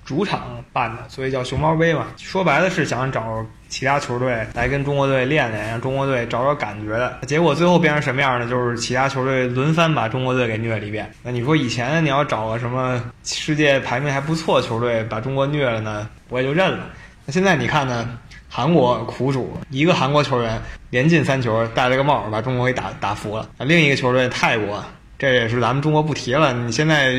[0.05, 2.09] 主场办的，所以叫熊猫杯嘛。
[2.19, 7.21] 说白了是想找其他球队来跟中国队练练，让中国队找找感觉的。
[7.27, 8.47] 结果最后变成什么样呢？
[8.51, 11.11] 就是其他球队轮番把中国队给虐了一遍。
[11.23, 16.91] 那你说以前你要找个什么世界排名还不错的球队把中国虐了呢，我也就认了。
[17.25, 18.19] 那现在你看呢？
[18.53, 23.49] 韩国苦主一个韩国球员连进三球，戴了个帽把中国给打打服了。
[23.59, 24.85] 另一个球队泰国，
[25.17, 26.53] 这也是咱们中国不提了。
[26.53, 27.15] 你现在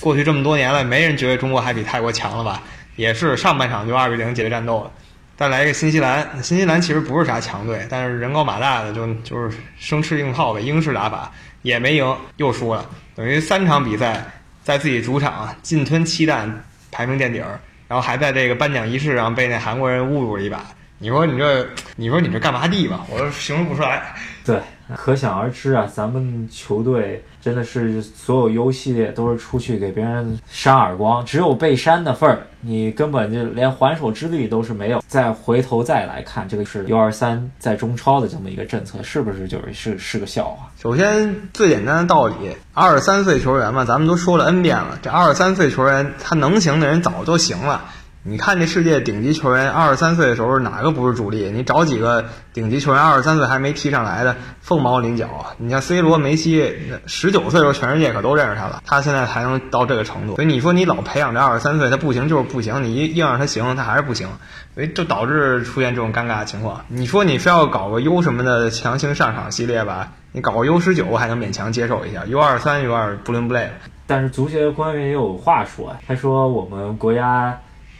[0.00, 2.62] 过去这么多年了，没人觉得中国还比泰国强了吧？
[2.96, 4.90] 也是上半场就二比零解决战斗了。
[5.36, 11.30] 再来一个新西兰，新西兰其实不是啥强队，但是人高马大的就就是生吃硬泡呗，英式打法
[11.62, 12.88] 也没赢，又输了。
[13.14, 14.24] 等于三场比赛
[14.62, 17.60] 在自己主场进吞七蛋，排名垫底儿。
[17.88, 20.64] 然后还在这个颁奖仪式上被那韩国人侮辱了一把，
[20.98, 23.06] 你说你这，你说你这干嘛地吧？
[23.08, 24.02] 我形容不出来。
[24.44, 24.58] 对，
[24.94, 35.02] 可想而知啊，咱们球队真的是所有 U 系列都是出去给别人扇耳光，只有被扇的份儿，你根本就连还手之力都是没有。
[35.08, 40.70] 再回头再来看，这个是 U 二三在中超的这么一个政策，是不是就是是是个笑话？
[40.80, 42.34] 首先最简单的道理，
[42.72, 47.84] 二十三岁球员嘛，咱们都说了 N 遍了，这二十三岁球员他能行的人早就行了。
[48.28, 51.48] 你看这世界顶级球员，二十三岁的时候哪个不是主力？
[51.54, 55.28] 你找几个顶级球员，二十三岁还没踢上来的，凤毛麟角！
[55.58, 56.74] 你像 C 罗、梅西，
[57.06, 60.34] 十九岁的时候全世界可都认识他了，他现在才能到这个程度。
[60.34, 64.26] 所以你说你老培养这二十三岁，他不行就是不行，你硬让他行，他还是不行，
[64.74, 66.84] 所以就导致出现这种尴尬情况。
[66.88, 73.70] 你说你非要搞个 U 什么的强行上场系列吧，你搞个 U 十九我还能勉强接受一下，U 二三有点不伦不类。
[74.08, 77.56] 但是足协的官员也有话说，他说我们国家。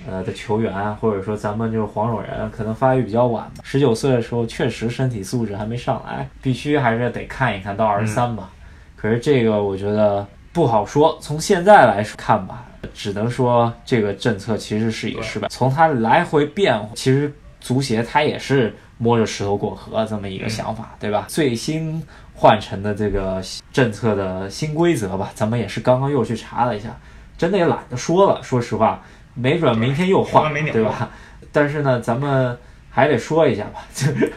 [0.09, 3.63] 呃的球员，或者说咱们就是黄种人，可能发育比较晚嘛。
[3.63, 8.51] 十九岁的时候，确实身体素质还没上来，必须还是得看一看到二十三吧。
[8.97, 11.19] 可是这个我觉得不好说。
[11.21, 12.65] 从现在来看吧，
[12.95, 15.49] 只能说这个政策其实是一个失败。
[15.49, 21.27] 从他来回变化，其实足协他也是摸着石头过河这么一个想法，对吧？
[21.29, 22.03] 最新
[22.35, 23.43] 换成的这个
[23.73, 26.97] 政策的新规则吧，咱们也是刚刚又去查了一下，
[27.37, 28.43] 真的也懒得说了。
[28.43, 29.03] 说实话。
[29.37, 31.09] 没准明天又换，对吧？
[31.53, 32.59] 但是呢，咱们
[32.91, 34.33] 还得说一下吧，就 是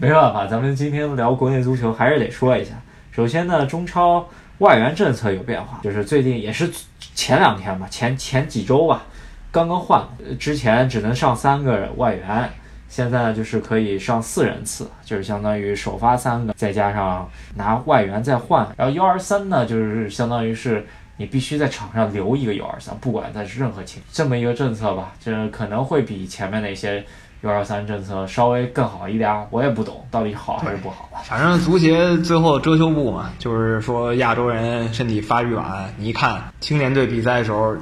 [0.00, 2.72] 没办法，咱们今天聊国内足球还是得说一下。
[3.12, 6.70] 首先呢，中超外援政策有变化，就是最近也是
[7.14, 9.02] 前两天吧，前前几周吧，
[9.50, 10.04] 刚刚换，
[10.38, 12.50] 之前只能上三个外援，
[12.88, 18.66] 现在就是可以上四人次，就是相当于首发三个，再加上拿外援再换。
[18.76, 20.86] 然后幺二三呢，就是相当于是
[21.20, 27.04] 你必须在场上留一个 U 二三，不管在任何情这么一个政策吧，这可能会比前面那些。
[27.42, 31.22] U 二三政策稍微更好一点，我也不懂到底好还是不好吧。
[31.24, 35.90] 反正足协最后遮羞布嘛，就是说亚洲人身体发育晚。
[35.96, 37.74] 你一看青年队比赛的时候，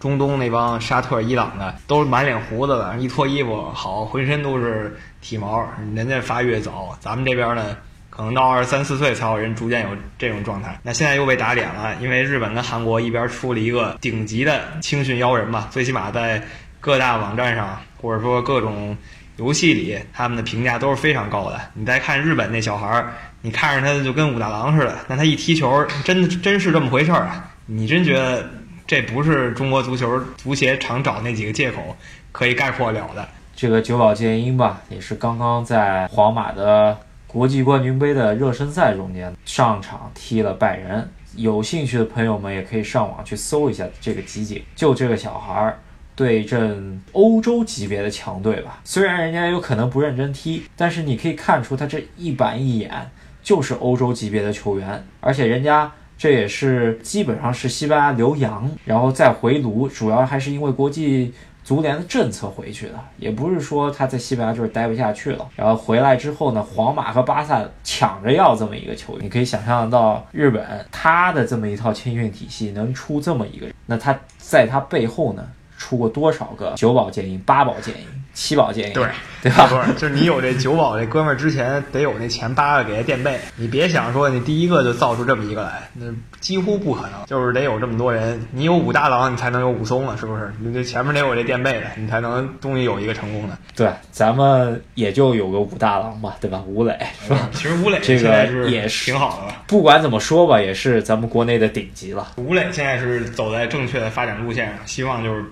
[0.00, 5.62] 中东那帮沙特、伊朗的都是满脸胡子的，一脱衣服好，浑身都是体毛，
[5.94, 6.96] 人家发育早。
[6.98, 7.76] 咱们这边呢，
[8.16, 10.78] 可能到二十三四岁才有人逐渐有这种状态。
[10.82, 16.42] 那现在又被打脸了，因为日本跟韩国一边出了一个顶级的青训妖人吧，最起码在
[16.80, 17.80] 各大网站上。
[18.04, 18.94] 或者说各种
[19.38, 21.58] 游戏里，他们的评价都是非常高的。
[21.72, 27.50] 你再看日本那小孩儿，你看着他就跟武大郎似的，但他一踢球，真真是这么回事儿啊！
[27.64, 28.46] 你真觉得
[28.86, 31.96] 这不是中国足球足协常找那几个借口
[32.30, 33.26] 可以概括了的？
[33.56, 36.98] 这个久保建英吧，也是刚刚在皇马的
[37.34, 41.10] 国际冠军杯的热身赛中间上场踢了拜仁。
[41.34, 45.76] 有兴趣的朋友们也可以上网去搜一下这个集锦，就这个小孩儿。
[46.14, 53.10] 对阵欧洲级别的强队吧，虽然人家有可能不认真踢，但是你可以看出他这一板一眼
[53.42, 65.48] 就是欧洲级别的球员，而且人家这也是基本上是西班牙留洋，然后再回炉，主要还是因为国际足联的政策回去的，也不是说他在西班牙就是待不下去了。
[65.56, 75.44] 然后回来之后呢，皇马和巴萨抢着要这么一个球员，你可以想象到日本他的这么一套青训体系能出这么一个人，那他在他背后呢？
[75.76, 78.92] 出过多少个九宝剑英、八宝剑英、七宝建议？
[78.92, 79.06] 对
[79.42, 79.66] 对吧？
[79.66, 83.38] 不是，就是你有这九宝这哥们儿之前得有那前八个给他垫背。
[83.56, 86.06] 你别想说你第一个就造出这么一个来，那
[86.40, 87.24] 几乎不可能。
[87.26, 90.52] 就是得有这么多人，你有武大郎，你才能有武松啊，是不是？
[90.60, 93.56] 你这前面得有这垫背的，你才能终于有一个成功的。
[93.76, 96.62] 对，咱们也就有个武大郎吧，对吧？
[96.66, 97.48] 吴磊是吧？
[97.52, 99.62] 其实吴磊这个也是挺好的吧。
[99.66, 102.32] 不管怎么说吧，也是咱们国内的顶级了。
[102.36, 105.44] 吴磊现在是走在正确的发展路线上，希望就是。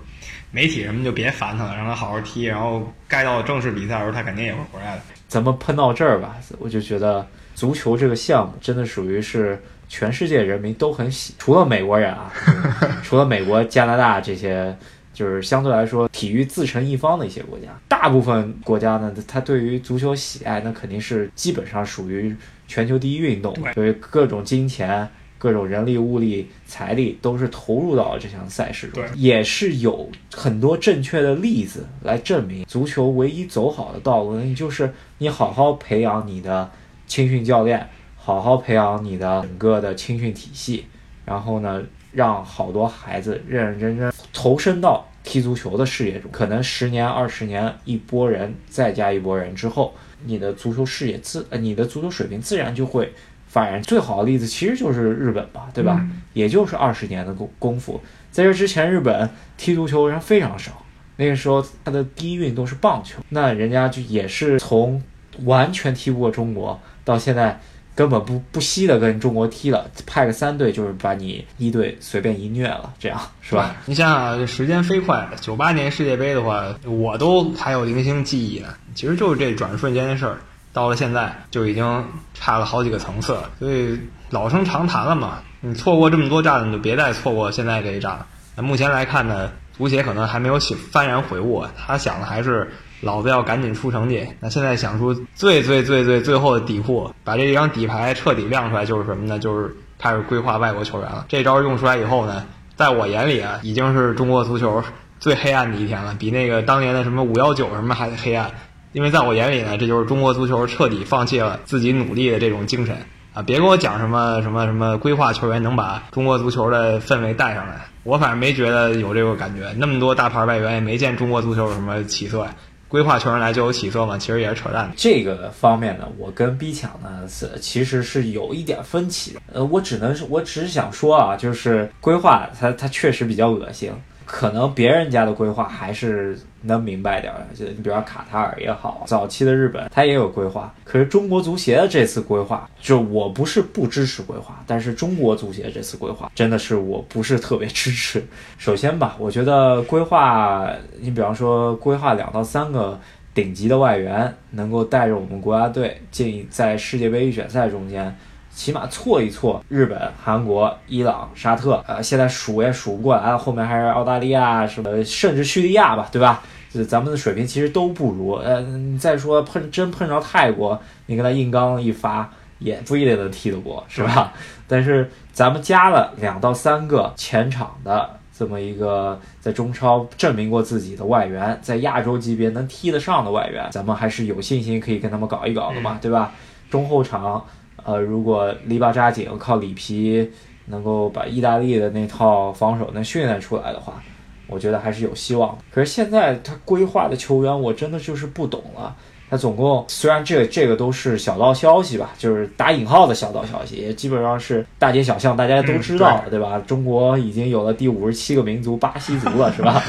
[0.55, 5.01] 媒体什么就别烦他了，让他好好踢，然后该到正式比赛的时候，他肯定也会回来的。
[5.27, 12.31] 咱们喷到这儿吧，我就觉得足球这个项目真的属于是全世界人民都很喜，除了美国人啊，
[13.01, 14.77] 除了美国、加拿大这些，
[15.11, 22.35] 就是相对来说体育自成一方的一些国家，大部分国家呢，他对于足球喜爱，那肯定是基本上属于
[22.67, 25.09] 全球第一运动，对于各种金钱。
[25.43, 36.71] 各种人力、物力、财力都是投入到了这项赛事中，也是有很多正确的例子来证明，足球唯一走好的道路，那就是你好好培养你的
[37.07, 40.85] 青训教练，好好培养你的整个的青训体系，
[41.25, 46.31] 然后呢，让好多孩子认认真真投身到踢足球的事业中。
[46.31, 53.11] 可能十年、二十年，一波人再加一波人之后，你的足球事业自呃，你的足球水平自然就会。
[53.53, 56.03] 发展最好的例子其实就是日本吧，对吧？
[56.33, 60.71] 也就是二十年的功功夫，在这之前，日本踢足球人非常少。
[61.17, 64.99] 那个时候，他的第一运动是棒球，那人家就也是从
[65.43, 67.59] 完全踢不过中国，到现在
[67.93, 73.75] 根本不不惜的跟中国踢了，派个三队就是把你一队随便一虐了，这样是吧？
[73.85, 78.69] 你想想，这时间飞快，九八年世界杯的话，我都还有零星记忆呢。
[78.95, 80.39] 其实就是这转瞬间的事儿。
[80.73, 83.99] 到了现在就已经差了好几个层次了，所以
[84.31, 85.37] 老生常谈了嘛。
[85.61, 88.25] 你错过这么多战，就别再错过现在这一战了。
[88.55, 92.69] 那目前来看呢，足协可能还没有起幡然悔悟，他想的还是
[93.01, 94.27] 老子要赶紧出成绩。
[94.39, 99.39] 那现在想出最最最最最后的底裤，把这张底牌彻底亮出来，就是什么呢？
[99.39, 101.25] 就是开始规划外国球员了。
[101.29, 102.43] 这招用出来以后呢，
[102.75, 104.83] 在我眼里啊，已经是中国足球
[105.19, 108.51] 最黑暗的一天了，比那个当年的什么五幺九什么还黑暗。
[108.93, 112.95] 因为在我眼里呢，这就是中国足球彻底放弃了自己努力的这种精神
[113.33, 113.41] 啊！
[113.41, 119.73] 别跟我讲什么什么什么规划球员能把中国足球的氛围带上来，我反正没觉得有这个感觉。
[119.77, 122.47] 那么多大牌外援也没见中国足球有什么起色，
[122.87, 124.15] 规划球员来就有起色吗？
[124.19, 124.91] 其实也是扯淡。
[124.95, 129.35] 这个方面呢，我跟 B 强呢是其实是有一点分歧。
[129.51, 133.91] 呃，我只能是我只是想说啊，就是规划它它确实比较恶心。
[134.25, 140.73] 可能别人家的规划还是能明白点儿，就你比方卡塔尔也好，早期的日本他也有规划。
[140.83, 148.23] 可是中国足协的这次规划，就我不是不支持规划，但是中国足协这次规划真的是我不是特别支持。
[148.57, 152.99] 首先吧，我觉得规划，你比方说规划两到三个
[153.33, 158.15] 顶级的外援，能够带着我们国家队进在世界杯预选赛中间
[158.53, 166.41] 起码错一错日本、韩国、伊朗、沙特，呃，现在数也数不过来了，后面还是澳大利亚什么，甚至叙利亚吧，对吧？
[166.71, 168.33] 这咱们的水平其实都不如。
[168.33, 168.65] 呃，
[168.99, 174.33] 再说碰真碰着泰国，你跟他硬刚一发，也不一定能踢得过，是吧？
[174.67, 178.09] 但是咱们加了两到三个前场的。
[178.35, 186.31] 这么一个在中超证明过自己的外援，在亚洲级别能踢得上的外援，咱们还是有信心可以跟他们搞一搞的嘛，对吧？
[186.71, 187.45] 中后场，
[187.83, 190.29] 呃，如果篱笆扎紧，靠里皮
[190.65, 194.01] 能够把意大利的那套防守能训练出来的话，
[194.47, 195.57] 我觉得还是有希望。
[195.71, 198.95] 可是现在他规划的球员，我真的就是不懂了。
[199.29, 206.61] 他总共虽然这这个都是小道消息吧，就是打引号的小道消息，也基本上是大街小巷大家都知道，对吧？
[206.67, 209.81] 中国已经有了第五十七个民族巴西族了，是吧？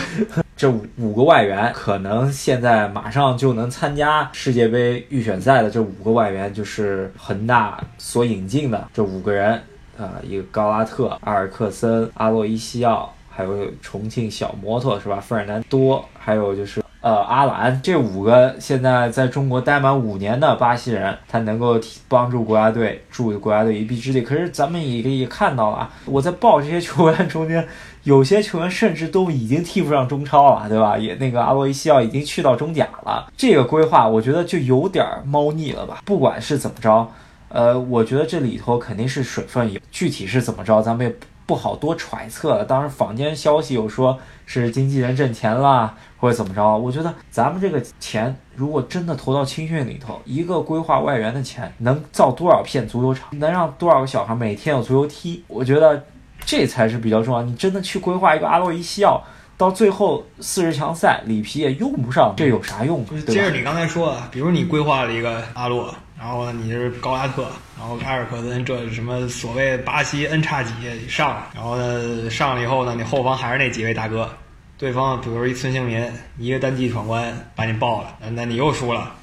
[0.56, 9.60] 这五五个外援可能现在马上就能参加世界杯预选赛的这五个外援，就是恒大所引进的这五个人，
[9.98, 15.18] 呃，一个高拉特、阿尔克森、阿洛伊西奥，还有重庆小摩托，是吧？
[15.18, 16.82] 费尔南多，还有就是。
[17.00, 24.22] 呃，阿兰这五个现在在中国待满五年的巴西人，他能够帮助国家队助国家队一臂之力。
[24.22, 27.68] 可是咱们也也看到啊，我在报这些球员中间，
[28.04, 30.96] 有些球员甚至都已经踢不上中超了，对吧？
[30.96, 33.30] 也那个阿洛伊西奥已经去到中甲了。
[33.36, 36.02] 这个规划我觉得就有点猫腻了吧？
[36.04, 37.10] 不管是怎么着，
[37.48, 42.64] 呃，我觉得这里头肯定是水分有，具体是怎么着，咱们也不好多揣测了。
[42.64, 45.94] 当然，坊间消息有说是经纪人挣钱啦。
[46.16, 46.78] 或者怎么着？
[46.78, 55.44] 我觉得咱们这个钱如果真的投到青训里头，一个规划外援的钱能造多少片足球场，能让多少个小孩每天有足球踢？
[55.46, 56.02] 我觉得
[56.46, 57.42] 这才是比较重要。
[57.42, 59.22] 你真的去规划一个阿洛伊西奥，
[59.56, 63.04] 到最后四十强赛里皮也用不上，这有啥用？
[63.26, 67.46] 接着你刚才说的，比如你规划了一个阿洛，然后呢你是高拉特，
[67.78, 70.72] 然后埃尔克森，这什么所谓巴西 N 叉几
[71.08, 74.28] 上，然后呢上了以后呢，你后方还是那几位大哥。
[74.76, 76.04] 对方比如一孙兴民，
[76.36, 79.14] 一个单骑闯关把你爆了，那你又输了，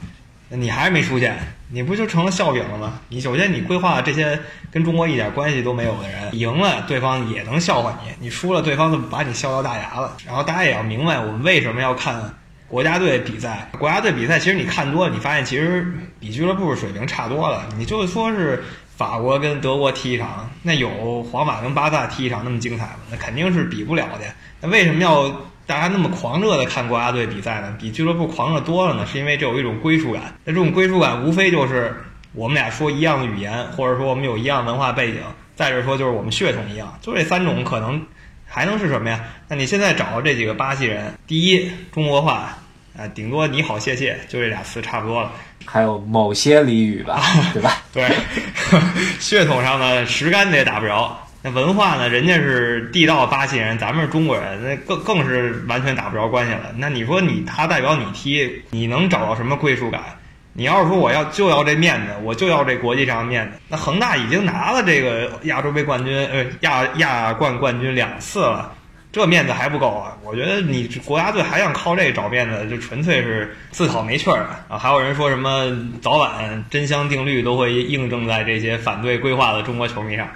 [0.47, 1.37] 那你还是没出现，
[1.73, 2.99] 你不就成了笑柄了吗？
[3.07, 4.37] 你首先你规划这些
[4.69, 10.17] 跟中国一点关系都没有的人，赢了对方也能笑话你，你输了对方就把你笑掉大牙了。
[10.25, 12.21] 然后大家也要明白，我们为什么要看
[12.67, 13.69] 国家队比赛？
[13.79, 17.65] 国家队比赛其实你看多了，你发现其实比俱乐部水平差多了。
[17.77, 18.61] 你就说是
[18.97, 22.99] 法国跟德国踢一场，那有皇马跟巴萨踢一场那么精彩吗？
[23.09, 24.25] 那肯定是比不了的。
[24.59, 25.23] 那为什么要
[25.71, 27.73] 大家那么狂热的看国家队比赛呢？
[27.79, 29.05] 比俱乐部狂热多了呢？
[29.09, 30.23] 是因为这有一种归属感。
[30.43, 31.95] 那这种归属感无非就是
[32.33, 35.21] 我们俩说一样的语言，或者说我们有一样文化背景，
[35.55, 36.93] 再者说就是我们血统一样。
[37.01, 38.05] 就这三种可能，
[38.45, 39.23] 还能是什么呀？
[39.47, 42.57] 那你现在找这几个巴西人，第一中国话，
[42.99, 45.31] 啊，顶多你好谢谢，就这俩词差不多了。
[45.65, 47.81] 还有某些俚语吧， 对吧？
[47.93, 48.09] 对，
[49.21, 51.17] 血统上呢，实干的也打不着。
[51.43, 52.07] 那文化呢？
[52.07, 56.71] 人家是地道巴西人，咱们是中国人，那更更是完全打不着关系了。
[56.77, 60.01] 那你说你他代表你踢，你能找到什么归属感？
[60.53, 68.71] 你要是说我要就要这面子，我就要这国际上的面子，那恒大已经拿了这个亚洲杯冠军，呃，亚亚冠冠军两次了，
[69.11, 70.15] 这面子还不够啊？
[70.23, 74.77] 我觉得你国家队还想靠这找面子，就纯粹是自讨没趣儿啊！
[74.77, 80.27] 还有人说什么早晚真香定律都会印证在这些反对规划的中国球迷上。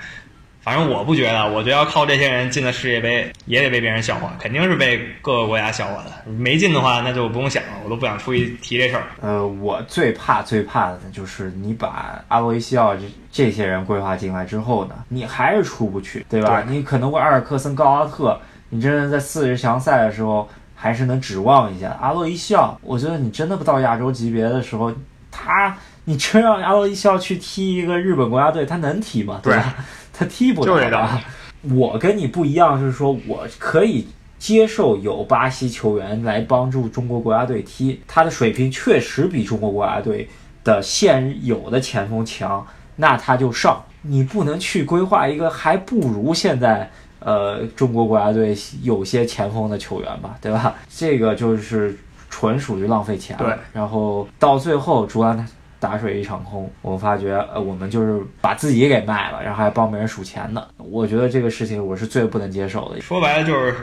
[0.66, 6.32] 反正我不觉得，我觉得要靠这些人进了世界杯，也得被别人笑话，肯定是被各个国家笑话的。
[6.32, 9.04] 没进的话，那就不用想了，我都不想出去提这事儿。
[9.22, 16.64] 呃，我最怕最怕的就是你把阿罗伊西奥这这些人规划进来之后呢，你还是出不去，对吧？
[16.68, 21.96] 你可能会阿尔克森、高阿特，你真的在四十强赛的时候还是能指望一下。
[22.02, 24.92] 阿罗伊西奥，我觉得你真的不到亚洲级别的时候，
[25.30, 29.40] 他你真让阿罗伊西奥去踢一个日本国家队，他能踢吗？
[29.44, 29.76] 对吧？
[30.18, 31.22] 他踢不了。
[31.62, 34.08] 我跟你不一样，就是说我可以
[34.38, 40.30] 接受有巴西球员来帮助中国国家队踢，他的水平确实比中国国家队
[40.64, 42.66] 的现有的前锋强，
[42.98, 43.84] 那他就上。
[44.04, 50.76] 你不能去规划一个还不如现在呃中国国家队有些前锋的球员吧，对吧？
[50.88, 51.98] 这个就是
[52.30, 53.58] 纯属于浪费钱了。
[53.74, 55.48] 然后到最后，朱安。
[55.80, 60.68] 打水一场空，我发觉，呃，我们就是把自己给卖了，然后还帮别人数钱呢。
[60.78, 63.02] 我觉得这个事情我是最不能接受的。
[63.02, 63.74] 说白了就是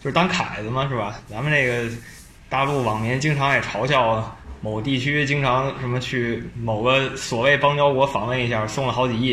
[0.00, 1.14] 就是当凯子嘛，是吧？
[1.28, 1.88] 咱们这个
[2.48, 9.32] 大陆网民经常也嘲笑某地区，经常什么去某个所谓邦交国访问一下，送了好几亿，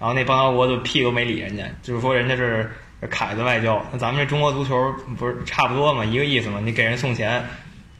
[0.00, 2.68] 然后那邦交国就屁都没理人家，就是说人家是
[3.10, 3.80] 凯子外交。
[3.92, 4.74] 那咱们这中国足球
[5.18, 6.60] 不是差不多嘛，一个意思嘛？
[6.64, 7.44] 你给人送钱，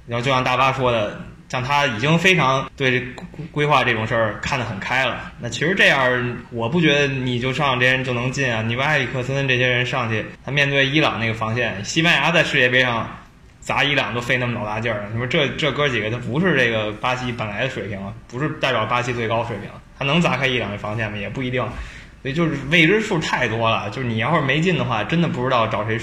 [0.07, 1.21] 然后就像大巴说的。
[1.49, 5.33] 像他已经非常对规规划这种事儿看得很开了。
[5.41, 8.63] 那其实这样，我不觉得你就上这些人就能进啊。
[8.63, 13.09] 你把埃里克森这些人上去，他面对伊朗那个防线，西班牙在世界杯上
[13.61, 21.17] 砸伊朗都费那么老大劲儿，你说这这哥几个他不是这个巴西本来的水平，不是代表巴西最高水平，他能砸开伊朗的防线吗？
[21.19, 21.67] 也不一定。
[22.21, 25.97] 所以就是未知数太多了，就是你要是没进的话，真的不知道找谁，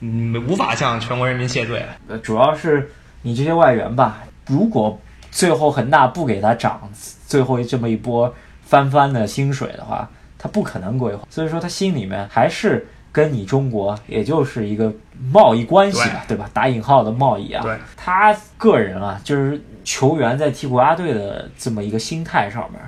[0.00, 1.82] 嗯，无法向全国人民谢罪。
[2.08, 2.90] 呃，主要是
[3.22, 4.98] 你这些外援吧，如果
[5.30, 6.90] 最后恒大不给他涨
[7.26, 8.32] 最后这么一波
[8.62, 11.26] 翻番的薪水的话，他不可能归还。
[11.28, 14.92] 所以说他心里面还是跟你中国也就是一个
[15.32, 16.48] 贸易关系吧，对吧？
[16.52, 17.64] 打引号的贸易啊。
[17.96, 22.80] 他个人啊，就是球员在踢国家队的这么一个心态上面。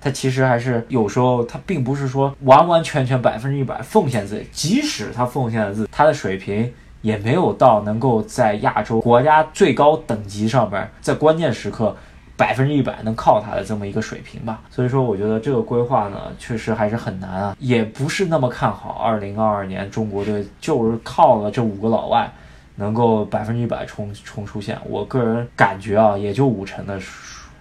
[0.00, 11.94] 他其实还是有时候，他并不是说完完全全百分之一百奉献自己，即使他奉献了自己，他的水平也没有到能够在亚洲国家最高等级上边，在关键时刻
[12.36, 14.60] 百分之一百能靠他的这么一个水平吧。
[14.70, 19.02] 所以说，我觉得这个规划呢，确实还是很难啊，也不是那么看好。
[19.04, 22.32] 二零二二年中国队就是靠了这五个老外，
[22.76, 24.78] 能够百分之一百冲冲出线。
[24.88, 26.98] 我个人感觉啊，也就五成的。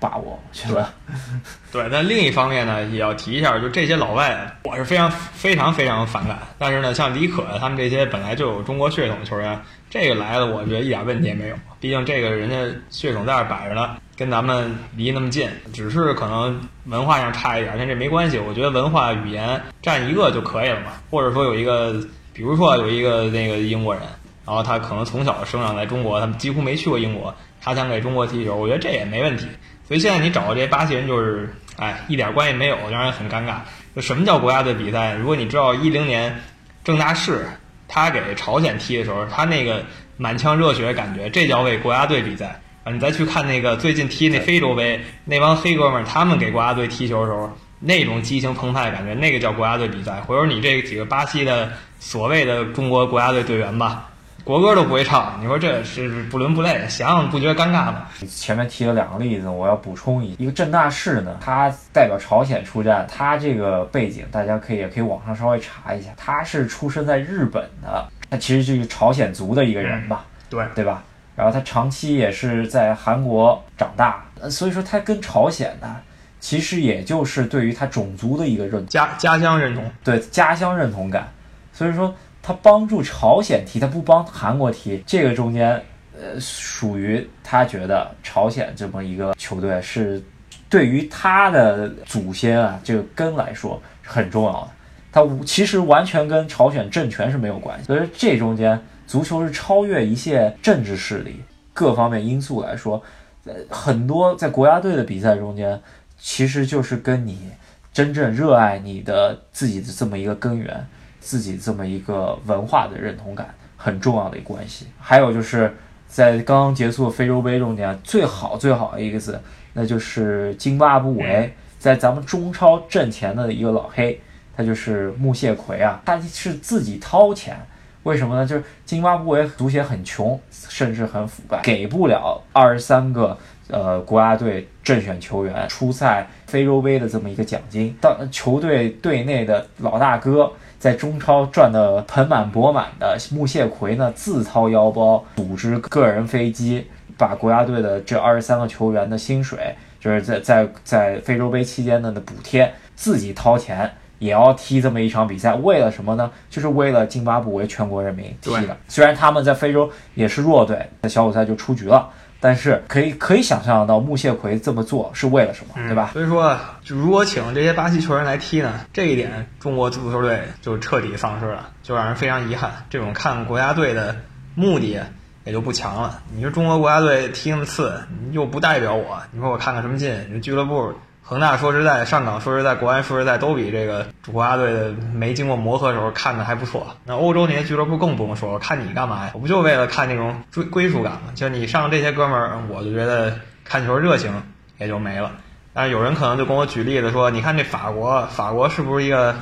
[0.02, 0.92] 把握是吧？
[1.72, 6.40] 对，但另一方面呢，也要提一下，就这些老外，我是非常非常非常反感。
[6.58, 11.56] 但是呢，像李可他们这些本来就有中国血统的球员，这个来了，我觉得一点问题也没有。
[11.80, 12.56] 毕竟这个人家
[12.90, 18.40] 血统在这摆着呢，跟咱们离那么近，只是可能文化上差一点，但这没关系。
[18.40, 20.94] 我觉得文化语言占一个就可以了嘛。
[21.12, 21.94] 或者说有一个，
[22.34, 24.04] 比如说有一个那个英国人，
[24.46, 29.48] 然后他可能从小生长在中国，他们几乎没去过英国，他想给中国踢球，我觉得这也没问题。
[29.92, 33.56] 所以现在你找的这些巴西人就是，哎，一点关系没有，让人很尴尬。
[33.94, 35.16] 就什么叫国家队比赛？
[35.16, 36.34] 如果你知道一零年
[36.82, 37.46] 郑大世
[37.90, 39.84] 他给朝鲜踢的时候，他那个
[40.16, 42.94] 满腔热血的感觉，这叫为国家队比赛啊！
[42.94, 50.22] 你再去看那个最近踢那非洲杯，那帮黑哥们儿他们给国家队踢球的时候，那种激情澎湃的感觉，那个叫国家队比赛。
[50.22, 51.70] 回头你这几个巴西的
[52.00, 54.08] 所谓的中国国家队队员吧。
[54.44, 58.08] 国歌都不会唱，你说这是不伦不类，想想不觉得尴尬吗？
[58.28, 71.04] 前面提了两个例子，我要补充一一个郑大世呢，他代表朝鲜出战，他这个背景大家可以也可以网上稍微查一下，他是出生在日本的，他其实就是朝鲜族的一个人吧，对对吧？
[71.36, 75.98] 然后他长期也是在韩国长大，所以说他跟朝鲜呢，
[76.40, 81.32] 其实也就是对于他种族的一个认家家乡认同，对家乡认同感，
[81.72, 82.14] 所以说。
[82.42, 85.82] 他帮助朝鲜踢，他不帮韩国踢，这个中间，
[86.20, 90.22] 呃，属于他觉得朝鲜这么一个球队是
[90.70, 94.68] 对于他的祖先啊这个根来说很重要的。
[95.12, 97.86] 他其实完全跟朝鲜政权是没有关系。
[97.86, 101.42] 所以这中间，足球是超越一切政治势力
[101.74, 103.04] 各方面因素来说，
[103.46, 105.80] 呃，很多在国家队的比赛中间，
[106.18, 107.50] 其实就是跟你
[107.92, 110.88] 真正热爱你的自己的这么一个根源。
[111.22, 115.74] 自己这么一个文化的认同感很重要的一个关系，还有就是
[116.08, 119.40] 在刚刚结束的非洲杯中间，最好最好的一个字，
[119.74, 124.20] 那就是津巴布韦在咱们中超挣钱的一个老黑，
[124.58, 127.56] 他就是穆谢奎啊，他是自己掏钱，
[128.04, 128.46] 为什么呢？
[128.46, 133.38] 就是津巴布韦足协很穷，甚至很腐败，给不了二十三个
[133.70, 140.52] 呃国家队正选球员出赛非洲杯的这么一个奖金，当球队队内的老大哥。
[140.82, 156.32] 在中超赚得盆满钵满的穆谢奎呢，自掏腰包组织个人飞机，把国家队的这二十三个球员的薪水，就是在在在非洲杯期间的的补贴，自己掏钱也要踢这么一场比赛，为了什么呢？
[156.50, 158.76] 就是为了津巴布韦全国人民踢的。
[158.88, 162.10] 虽然他们在非洲也是弱队，在小组赛就出局了。
[162.42, 166.10] 但是可以可以想象到，穆谢奎这么做是为了什么，对吧？
[166.12, 172.86] 所以说，就如果请这些巴西球员来踢呢，这一点中国足球队就彻底丧失了，就让人非常遗憾。
[172.90, 174.16] 这种看国家队的
[174.56, 175.00] 目的
[175.46, 176.22] 也就不强了。
[176.36, 180.28] 你说中国国家队踢那么次，又不代表我，你说我看看什么劲？
[180.34, 180.94] 你俱乐部。
[181.24, 186.98] 恒大说实在，上港说实在，国安说实在，都比这个主国家队的没经过磨合的时候看的还不错。
[187.06, 189.32] 那欧洲那些俱乐部更不用说，了看你干嘛呀？
[189.34, 191.32] 我不就为了看那种追归属感吗？
[191.34, 194.44] 就你上这些哥们儿，我就觉得看球热情
[194.78, 195.32] 也就没了。
[195.74, 199.36] 但是有人可能就跟我举例子说，你看这法国，法国是不是一个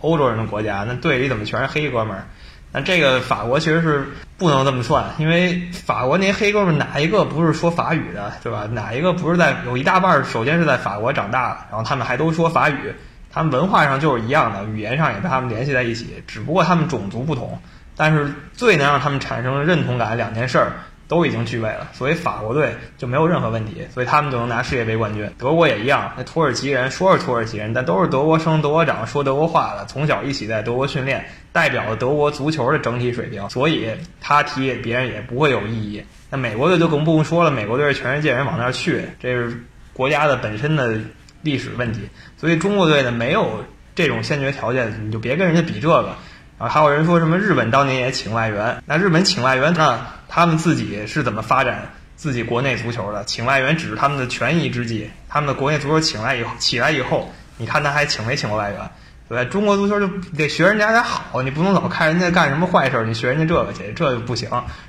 [0.00, 0.84] 欧洲人的国家？
[0.88, 2.26] 那队里怎么全是黑哥们儿？
[2.72, 4.06] 那这个法国其实是
[4.36, 8.66] 不能这么算，因为法国那些黑哥们哪一个不是说法语的，对吧？
[8.70, 12.92] 哪一个不是在有一大半首先是在法国长大的，然后他们还都说法语，
[13.32, 17.58] 他们文化上就是一样的，语言上也被他们联系在一起，只不过他们种族不同。
[17.96, 20.72] 但是最能让他们产生认同感两件事儿，
[21.08, 25.30] 都已经具备了，所以法国队就没有任何问题，所以他们就能拿世界杯冠军。
[25.38, 33.90] 德国也一样，那土耳其人说是土耳其人，但都是德国生、德国长，说德国话的，从小一起在德国训练，代表了德国足球的整体水平，所以
[34.20, 36.04] 他踢别人也不会有异议。
[36.30, 40.98] 那美国队就更不用说了，美国队是全世界人往那儿去，这是国家的本身的
[41.42, 42.00] 历史问题，
[42.36, 46.16] 所以中国队呢没有这种先决条件，你就别跟人家比这个。
[46.58, 53.24] 啊，还有人说什么日本当年也请外援，那日本请外援，那他们自己是怎么发展自己国内足球的？
[53.24, 58.80] 请外援只是他们的权宜之计，他们的国内足球请来以后起来以后，你看他还请没请过外援？
[59.28, 59.44] 对？
[59.46, 60.06] 中国足球就
[60.36, 64.48] 得学人家点好，你不能老看人家干什么坏事，你学人家这个去，这就不行。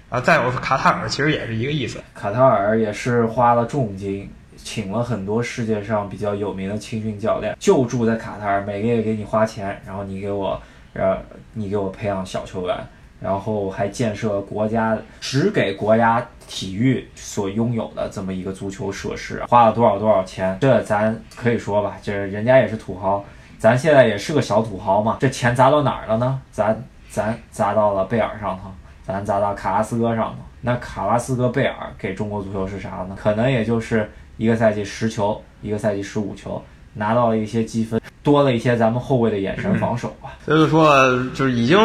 [0.09, 10.61] 啊，再有卡塔尔，其实也是一个意思，卡塔尔也是花了重金，请了很多世界上比较有名的青训教练，就住在卡塔尔，每个月给你花钱，然后你给我。
[10.93, 11.15] 呃
[11.53, 12.75] 你给我培养小球员，
[13.19, 20.57] 然后还建设国家只给国家体育所拥有的这么一个足球设施，花了多少多少钱？
[20.61, 23.23] 这咱可以说吧，这人家也是土豪，
[23.57, 25.17] 咱现在也是个小土豪嘛。
[25.19, 26.41] 这钱砸到哪儿了呢？
[26.51, 28.69] 咱咱砸到了贝尔上头，
[29.03, 30.37] 咱砸到卡拉斯哥上头。
[30.61, 33.15] 那卡拉斯哥、贝尔给中国足球是啥呢？
[33.17, 36.61] 可能也就是一个赛季十球，一个赛季十五球，
[36.97, 38.01] 拿到了一些积分。
[38.23, 41.79] 多了一些咱们后卫的眼神防守吧，所以说就是已经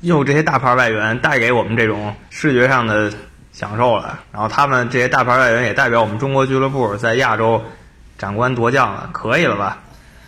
[0.00, 3.12] 用这些大牌外援带给我们这种视觉上的
[3.52, 7.62] 享受了，然后他们这些大牌外援也代表我们中国俱乐部在亚洲
[8.18, 9.82] 斩冠夺将了，可以了吧？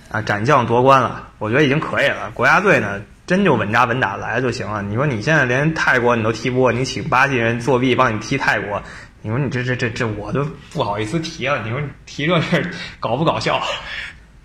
[0.09, 2.31] 啊，斩将夺冠了，我觉得已经可以了。
[2.33, 4.83] 国家队呢，真就稳扎稳打来就行了。
[4.83, 8.81] 你说你现在连泰国你都踢不过，你请巴西人作弊帮你踢泰国，
[9.21, 11.61] 你说你这这这这我都不好意思提了。
[11.65, 12.71] 你说提这事儿
[13.01, 13.61] 搞不搞笑？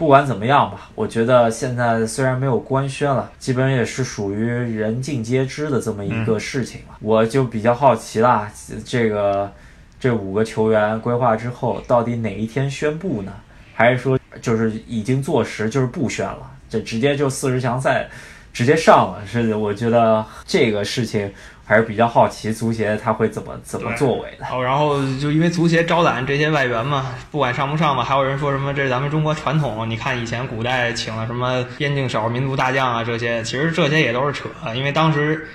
[0.02, 6.98] 不管怎么样吧，我觉得现在虽然没有官宣了，基本也是属于人尽皆知的这么一个事情了。
[7.02, 8.52] 我就比较好奇啦，
[8.84, 9.54] 这个
[10.00, 13.32] 这五个球员规划之后，到底哪一天宣布呢？
[13.76, 18.10] 还是说就是已经坐实，就是不宣了，这直接就四十强赛
[18.52, 19.22] 直接上了？
[19.28, 21.32] 是，我觉得这个事情。
[21.72, 24.46] 还是比较好奇足协他会怎么怎么作为的。
[24.52, 29.90] 哦，然后就因为足协招揽这些外援嘛，不管上不上嘛，还有人说什么这是咱们中国传统。
[29.90, 34.50] 你看以前古代请了什么边境少数民族大将啊，这些其实这些也都是扯。
[34.76, 35.48] 因为当时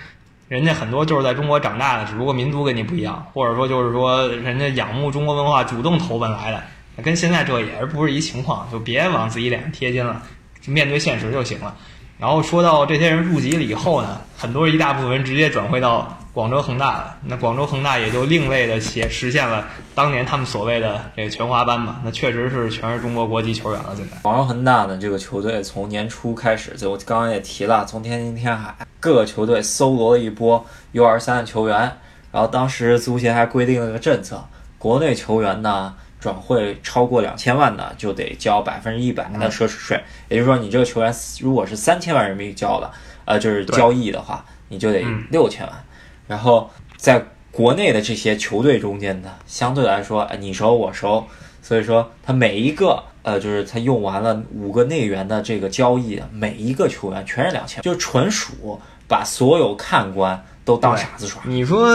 [0.48, 6.62] 人家很多就是在中国长大的，只不过民族跟你不一样，或者说就是说人家仰慕中国文化，主动投奔来的，
[7.02, 8.66] 跟现在这也是不是一情况。
[8.72, 10.22] 就别往自己脸上贴金了，
[10.62, 11.76] 就面对现实就行了。
[12.18, 17.16] 然后说到这些人入籍了以后呢，很多一大部分人直接转会到广州恒大了。
[17.24, 22.00] 那广州恒大也就另类的写实现了当年他们所谓的这个全华班嘛。
[22.02, 23.92] 那确实是全是中国国籍球员了。
[23.94, 31.98] 现在广州恒大呢这个球队从年初开始，就我刚刚也提了，从天津天海各个球队搜罗了一波 U 二三的球员。
[32.32, 34.42] 然后当时足协还规定了个政策，
[34.78, 35.94] 国内球员呢。
[36.18, 42.90] 转会超过两千万的就得交百分之一百的奢侈税，也就是说，你这个球员如果是三千万人民币交的，
[43.24, 45.84] 呃，就是交易的话，你就得六千万。
[46.26, 51.24] 然后在国内的这些球队中间呢，相对来说，你熟我熟，
[51.62, 60.44] 所以说他每一个，呃，就是他用完了五个内援的这个交易，每一个球员全是两千，就纯属把所有看官。
[60.66, 61.40] 都当傻子耍。
[61.46, 61.88] 你说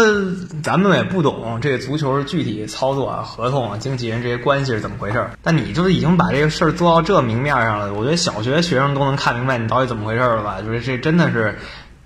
[0.63, 5.31] 咱们也不懂这个足球具体操作啊、合同啊、经纪人这些关系是怎么回事儿。
[5.43, 10.61] 但你就是已经把这个事儿做到这明面上了，我觉得小学学生都能看明白你到底怎么回事儿了吧？
[10.61, 11.59] 就是这真的是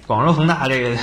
[0.08, 0.98] 广州恒大这个，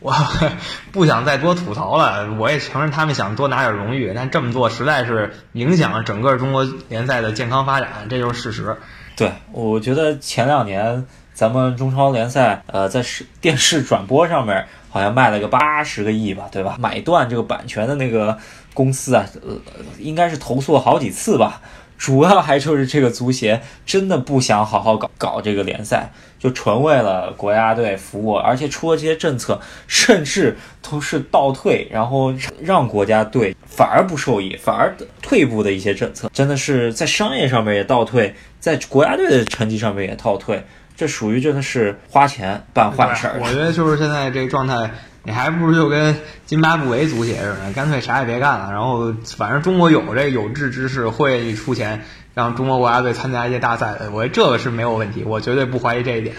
[0.00, 0.12] 我
[0.90, 2.32] 不想再多吐槽了。
[2.32, 8.76] 我也承认他们想多拿点荣誉，但这么做实在是影响整个中国联赛的健康发展，这就是事实。
[9.16, 14.66] 对，我觉得前两年咱们中超联赛，呃，在视电视转播上面。
[14.94, 16.76] 好像卖了个八十个亿吧，对吧？
[16.78, 18.38] 买断这个版权的那个
[18.72, 19.56] 公司啊，呃，
[19.98, 21.60] 应该是投诉了好几次吧。
[21.98, 40.64] 主要还就是这个足协真的不想好好搞搞这个联赛，就纯为了国家队服务，而且出了这些政策，甚至都是倒退，然后让国家队反而不受益，反而退步的一些政策，真的是在商业上面也倒退，在国家队的成绩上面也倒退。
[40.96, 43.40] 这属于真的是花钱办坏事儿。
[43.40, 44.90] 我 觉得就是现在这个状态，
[45.22, 46.16] 你还不如就跟
[46.46, 48.70] 津巴布韦足协似的，干脆啥也别干了。
[48.70, 54.10] 然后反正中国有这有志之士，会出钱让中国国家队参加一些大赛的。
[54.10, 56.36] 我觉得这个是没有问题，我绝对不怀疑这一点。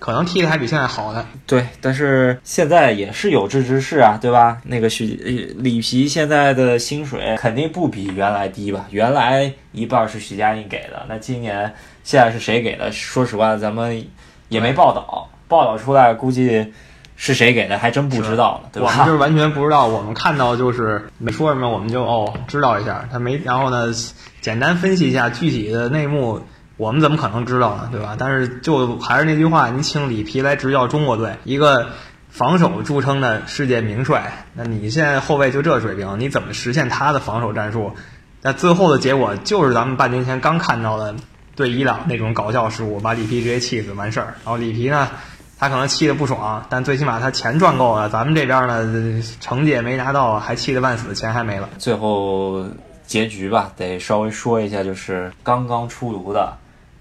[0.00, 1.24] 可能踢的还比现在好呢。
[1.46, 4.58] 对，但是现在也是有志之士啊，对吧？
[4.64, 8.86] 那个许里皮现在的薪水肯定不比原来低吧？
[8.90, 11.72] 原来一半是许家印给的，那今年。
[12.02, 12.90] 现在是谁给的？
[12.90, 14.04] 说实话，咱们
[14.48, 16.72] 也没报道，报道出来估计
[17.14, 18.88] 是谁给的，还真不知道了，对吧？
[18.90, 23.92] 我们就是完全不知道，我们看到就是没说什么，我们就哦知道一下，他没，然后呢，
[24.40, 26.40] 简单分析一下具体的内幕，
[26.80, 28.16] 我们怎么可能知道呢，对吧？
[28.18, 31.90] 但是就还是那句话，你请里皮来执教中国队，一个
[32.30, 37.92] 防守著称的世界名帅，那你现在后卫就这水平，你怎么实现他的防守战术？
[38.40, 41.14] 那最后的结果就是咱们半年前刚看到的。
[41.56, 44.36] 对伊朗那种搞笑失误，把里皮直接气死完事儿。
[44.44, 45.10] 然后里皮呢，
[45.58, 48.08] 他可能气得不爽，但最起码他钱赚够了。
[48.08, 51.68] 咱们这边呢，成绩也没拿到，还气得半死，钱还没了。
[51.76, 52.64] 最后
[53.04, 56.56] 结局吧，得稍微说一下，就是刚刚出炉的。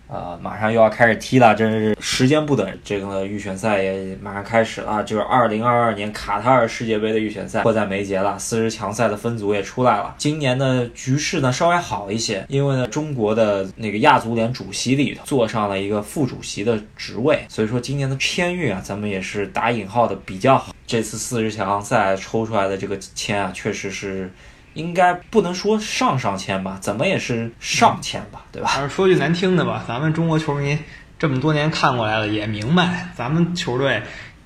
[0.10, 2.68] 呃，马上又要开始踢了，真是时间不等。
[2.84, 8.38] 这个预选赛也马上开始了，就是二零二二年卡塔尔世界杯的预选赛迫在眉睫了。
[8.40, 10.16] 四十强赛的分组也出来了。
[10.18, 20.74] 今年的局势呢稍微好一些，因为呢中国的那个亚足联主席里头坐上了一个副主席的职位，所以说今年的签运啊，咱们也是打引号的比较好。
[20.88, 24.32] 这次四十强赛抽出来的这个签啊，确实是。
[24.80, 28.70] 应该不能说上上签吧，怎么也是上签吧，对吧？
[28.88, 30.78] 说句难听的吧，咱们中国球迷
[31.20, 34.02] 这么多年看过来了，也明白，咱们球队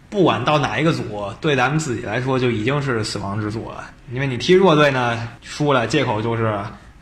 [0.09, 3.83] 不管到哪一个组，对咱们自己来说就已经是死亡之组了。
[4.11, 6.45] 因为你踢弱队呢，输了借口就是，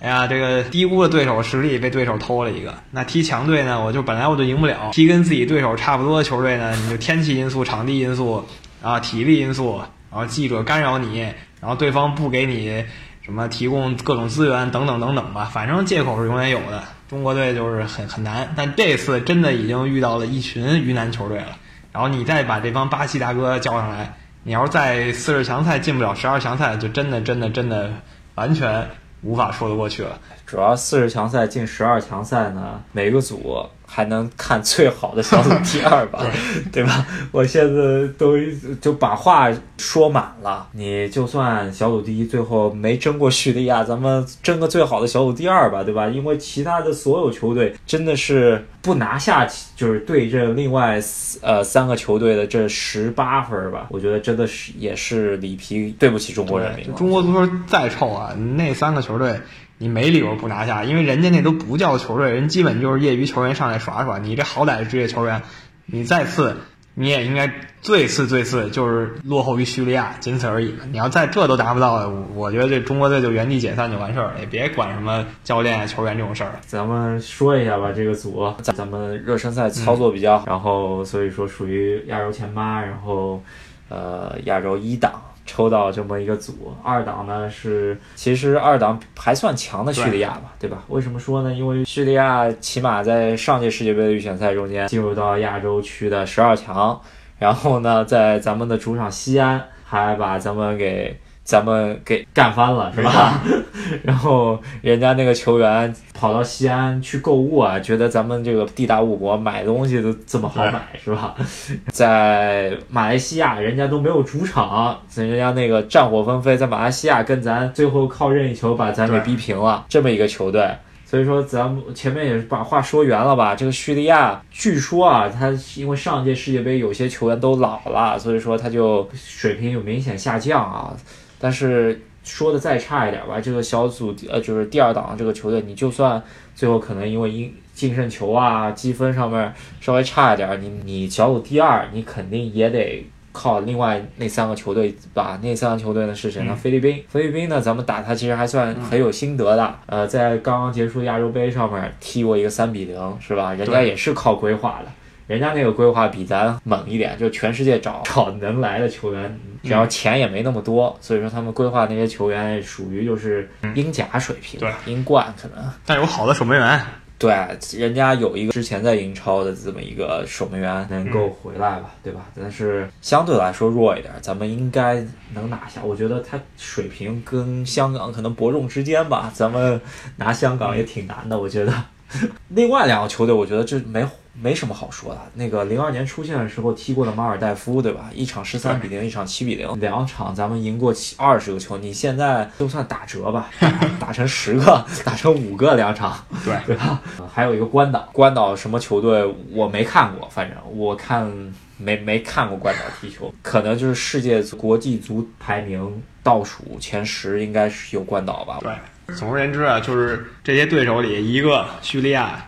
[0.02, 2.74] 哎呀，这个低估了对手实力，被对手偷了一个。
[2.92, 4.90] 那踢强队呢，我就本来我就赢不了。
[4.92, 8.46] 踢跟自己对手差不多的球队呢，你就天气因素、场地因素
[8.82, 11.20] 啊、体力因素，然后记者干扰你，
[11.60, 12.84] 然后对方不给你。
[13.22, 16.84] 什么提供各种资源等等等等吧，反正借口是永远有的。
[17.08, 21.58] 中国队就是很很难，但这次真的已经遇到了一群鱼腩球队了。
[21.92, 27.92] 然后你再把这帮巴西大哥叫上来，你要是在四十强赛进不了十二强赛，就真的真的真的
[28.36, 28.90] 完全
[29.22, 30.20] 无法说得过去了。
[30.52, 33.66] 主要四十强赛进十二强赛呢，每个组。
[33.94, 36.24] 还能看最好的小组第二吧，
[36.72, 37.06] 对吧？
[37.30, 38.38] 我现在都
[38.80, 40.66] 就把话说满了。
[40.72, 46.08] 你就算小组第一，最后没争过叙利亚，咱们争个最好的小组第二吧，对吧？
[46.08, 49.46] 因为其他的所有球队真的是不拿下，
[49.76, 50.98] 就是对阵另外
[51.42, 53.88] 呃三个球队的这十八分吧。
[53.90, 56.96] 我觉得真的是也是里皮对不起中国人民。
[56.96, 59.38] 中国足球再臭啊，那三个球队。
[59.82, 64.20] 你没理由不拿下，因为人家那都不叫球队，人基本就是业余球员上来耍耍。
[64.20, 65.42] 你这好歹是职业球员，
[65.88, 66.58] 你再次
[66.94, 67.52] 你也应该
[67.82, 70.76] 最次最次就是落后于叙利亚，仅此而已。
[70.92, 76.60] 你要在这都达不到，我觉得这中国队就原地解散就完事儿了，也别管什么教练、球员这种事儿。
[76.62, 83.42] 咱们说一下吧，这个组咱们热身赛操作比较好，然后所以说属于亚洲前八，然后
[83.90, 85.12] 呃亚洲一档。
[85.46, 90.84] 抽到这么一个组，二档呢是其实二档还算强的叙利亚吧，对吧？
[90.88, 91.54] 为什么说呢？
[91.54, 97.02] 因为叙利亚起码在上届世界杯的预选赛中间进入到亚洲区的十二强，
[97.40, 101.20] 然后呢，在咱们的主场西安还把咱们给。
[101.44, 103.42] 咱们给干翻了是吧？
[104.04, 111.36] 然后人家那个球员跑到西安去购物啊，觉得咱们这个地大物博，买东西都这么好买是吧？
[111.92, 120.70] 在马来西亚，人家都没有主场，人家那个战火纷飞，在马来西亚跟咱最后靠任意球把咱给逼平了，这么一个球队。
[121.06, 123.54] 所以说咱们前面也是把话说圆了吧？
[123.54, 130.96] 这个叙利亚据说啊，他因为上届世界杯有些球员都老了，所以说他就水平有明显下降啊。
[131.42, 136.22] 但是说的再差一点吧，这个小组呃就是第二档这个球队，你就算
[136.56, 145.40] 最后可能因为因净胜球啊积分上面稍微差一点，你你小组第二，你肯定也得靠另外那三个球队吧？
[145.42, 146.56] 那三个球队呢是谁呢？
[146.56, 153.54] 菲律宾，菲律宾呢咱们打他其实还算很有心得的，呃，在刚刚结束亚洲杯上面踢过一个三比零，是吧？
[153.56, 154.92] 人家也是靠规划的。
[155.32, 166.82] 人家那个规划比咱猛一点，就全世界找找能来的球员，只要钱也没那么多，所以说他们规划那些球员属于就是英甲水平，对英冠可能，但有好的守门员，
[167.18, 167.34] 对，
[167.80, 172.26] 人家有一个之前在英超的这么一个守门员能够回来吧，对吧？
[172.38, 175.02] 但是相对来说弱一点，咱们应该
[175.34, 175.82] 能拿下。
[175.82, 179.80] 我觉得他水平跟香港可能伯仲之间吧，咱们
[180.18, 181.74] 拿香港也挺难的，我觉得。
[182.50, 184.06] 另外两个球队，我觉得这没。
[184.34, 185.20] 没什么好说的。
[185.34, 188.10] 那个零二年出现的时候踢过的马尔代夫，对吧？
[188.16, 191.78] 一场十三比零，一场七比零，两场咱们赢过七二十个球。
[191.78, 193.50] 你现在就算打折吧，
[194.00, 197.02] 打成十个， 打成五个两场，对对吧？
[197.32, 201.30] 还有一个关岛，关岛什么球队我没看过，反正我看
[201.78, 208.60] 没没看过关岛踢球，可能就是世界国际足排名倒数前十，应该是有关岛吧？
[208.62, 208.72] 对，
[209.16, 212.48] 总而言之啊，就是这些对手里一个叙利亚。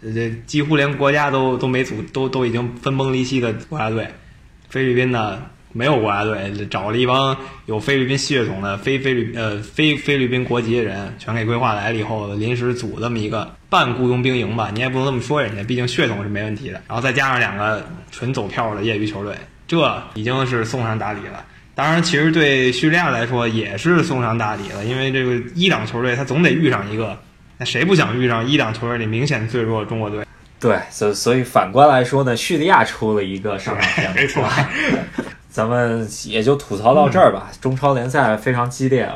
[0.00, 4.08] 这几乎连国家都都没组，都都已经分崩离析的国家队，
[4.68, 5.42] 菲律宾呢
[5.72, 7.36] 没有国家队，找了一帮
[7.66, 16.80] 有菲律宾血统的非菲律呃非菲律宾国籍的人，全给规划来了以后，临时组这么一个半雇佣兵营吧，你也不能这么说人家，毕竟血统是没问题的。
[16.86, 19.34] 然后再加上两个纯走票的业余球队，
[19.66, 21.44] 这已经是送上大礼了。
[21.78, 27.16] 当然，其实对叙利亚来说也是送上大礼了，因为这个一档球队他总得遇上一个，
[27.56, 30.26] 那谁不想遇上一档球队里明显最弱的中国队？
[30.58, 34.42] 对，所所以反观来说呢，叙利亚出了一个上场天 没错。
[35.48, 37.48] 咱们也就吐槽到这儿吧。
[37.60, 39.08] 中超联赛非常激烈，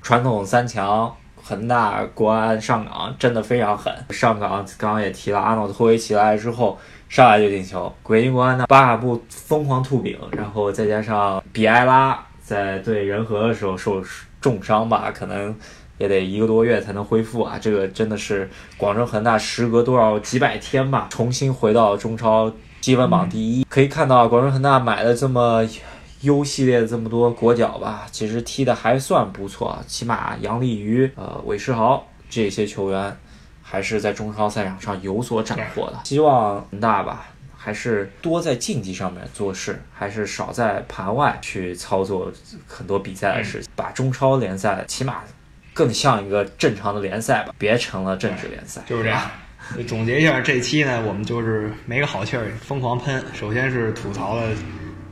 [0.00, 3.92] 传统三强恒大、国安、上港真的非常狠。
[4.10, 6.78] 上港刚刚也提了，阿诺托维奇来之后
[7.08, 7.92] 上来就进球。
[8.06, 14.02] 北京国安呢，巴卡布疯狂吐饼，然后再加上比埃拉在对仁和的时候受
[14.40, 15.54] 重伤吧，可能
[15.98, 17.58] 也得一个多月才能恢复啊。
[17.60, 22.52] 这个真的是广州恒大时隔多少几百天吧，重新回到中超。
[22.80, 25.68] 积分榜第一，可以看到广州恒大买了这么
[26.20, 33.14] U 系列这么多国脚吧，其实踢的还算不错，起码杨立瑜、呃韦世豪这些球员
[33.70, 36.00] 还是在中超赛场上有所斩获的。
[36.04, 42.32] 希望恒大吧，还是多在竞技上面做事，还是少在盘外去操作
[42.66, 45.22] 很多比赛的事情，把中超联赛起码
[45.74, 48.80] 更像一个正常的联赛吧，别成了政治联赛。
[48.86, 49.20] 就是这样。
[49.86, 53.22] 总结一下这期呢，我们就是没个好气儿，疯狂喷。
[53.34, 54.48] 首先是吐槽了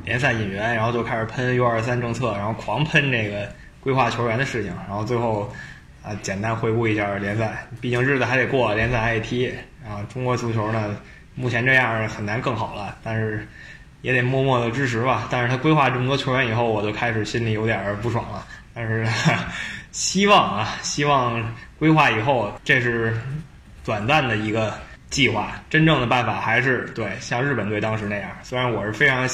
[0.05, 3.47] 联赛引援，然后就开始喷 U 二三政策，然后狂喷这个
[3.81, 5.53] 规划球员的事情，然后最后
[6.07, 7.67] 啊简单回顾一下联赛。
[7.81, 9.53] 毕竟日子还得过，联赛还得踢。
[9.85, 10.97] 然后中国足球呢，
[11.35, 13.47] 目前这样很难更好了，但是
[14.03, 15.27] 也得默默的支持吧。
[15.31, 18.47] 但是他规划这么多球员以后，我就开始心里有点不爽了。
[18.73, 19.07] 但是
[19.91, 23.13] 希望啊，希望规划以后，这是。
[23.85, 24.75] 短暂的一个
[25.11, 28.29] 计划，真正的办法还是对像日本队当时那样。
[28.43, 29.25] 虽然我是非常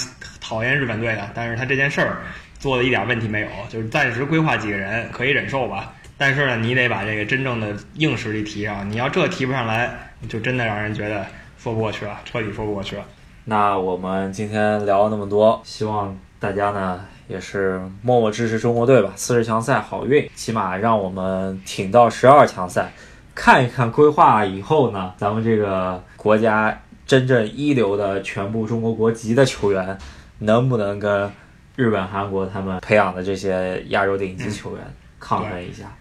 [0.42, 2.18] 讨厌日本队的，但是他这件事儿
[2.58, 5.90] 做的一点问题没有，就是暂时规划几个人可以忍受吧。
[6.24, 8.88] 但是呢，你得把这个真正的硬实力提上。
[8.88, 11.26] 你要这提不上来，就真的让人觉得
[11.58, 13.04] 说不过去了，彻底说不过去了。
[13.46, 19.10] 那我们今天聊了那么多，希望大家呢也是默默支持中国队吧。
[19.16, 22.92] 四十强赛好运，起码让我们挺到十二强赛。
[23.34, 29.98] 看一看规划以后呢，咱们这个国家真正一流的全部中国国籍的球员，
[30.38, 31.28] 能不能跟
[31.74, 34.84] 日本、韩国他们培养的这些亚洲顶级球员
[35.18, 35.92] 抗衡一下？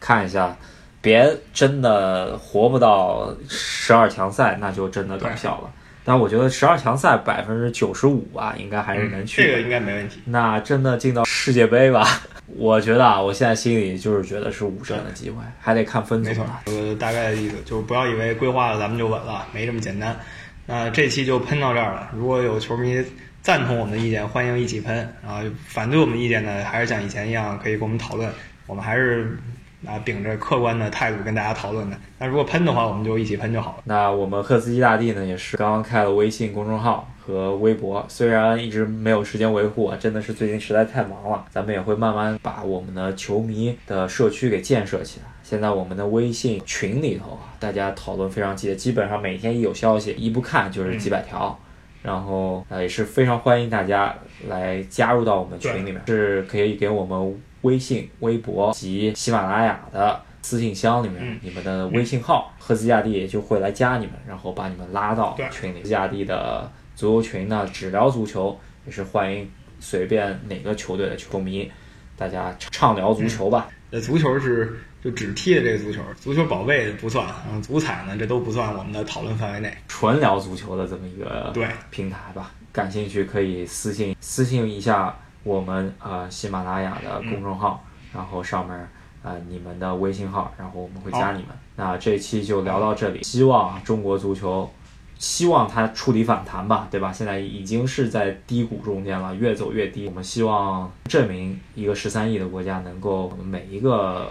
[0.00, 0.56] 看一下，
[1.00, 5.70] 别真的活不到十二强赛，那就真的搞笑了。
[6.02, 9.42] 但我觉得十二强赛百分之九十五吧，应该还是能去。
[9.44, 10.18] 这个应该没问题。
[10.24, 12.04] 那真的进到世界杯吧？
[12.56, 16.30] 我觉得啊，我现在心里就是觉得是五胜的机会，还得看分组。
[16.30, 20.18] 没错，呃，大概的意思就是不要以为规划了咱们就稳了，没这么简单。
[20.66, 22.10] 那这期就喷到这儿了。
[22.14, 23.04] 如果有球迷
[23.42, 28.28] 赞同我们的意见，欢迎一起喷；然后反对我们意见呢，还是像以前一样可以跟我们讨论。
[28.66, 29.38] 我们还是。
[29.86, 31.96] 啊，秉着客观的态度跟大家讨论的。
[32.18, 33.82] 那如果喷的话，我们就一起喷就好了。
[33.84, 41.44] 那我们赫斯基大帝呢，也是刚刚开了微信公众号和微博，虽然一直没有时间维护啊，真的是最近实在太忙了。
[41.50, 45.26] 咱们也会慢慢把我们的球迷的社区给建设起来。
[45.42, 51.58] 现在我们的微信群里头啊，大家讨论非常激烈，基本上每天一有消息，一不看就是几百条。
[52.02, 54.14] 然后呃，也是非常欢迎大家
[54.48, 57.40] 来加入到我们群里面，是可以给我们。
[57.62, 65.78] 微信、微博及喜马拉雅的私信箱里面，你们的微信号，赫兹亚蒂就会来加你们，然后把你们拉到群里。
[65.78, 69.48] 赫兹亚蒂的足球群呢，只聊足球，也是欢迎
[69.78, 71.70] 随便哪个球队的球迷，
[72.16, 73.68] 大家畅聊足球吧。
[73.90, 82.52] 那足球是就只踢的这个足球，足球宝贝不算，嗯，足彩呢这都不算我们的讨论范围内，纯聊足球的这么一个对平台吧。
[82.72, 85.14] 感兴趣可以私信私信一下。
[85.42, 88.88] 我们呃喜马拉雅的公众号，然后上面
[89.22, 91.48] 呃你们的微信号，然后我们会加你们。
[91.76, 94.70] 那这期就聊到这里，希望中国足球，
[95.18, 97.12] 希望它触底反弹吧，对吧？
[97.12, 100.06] 现在已经是在低谷中间了，越走越低。
[100.06, 104.30] 我们希望证明一个十三亿的国家能够每一个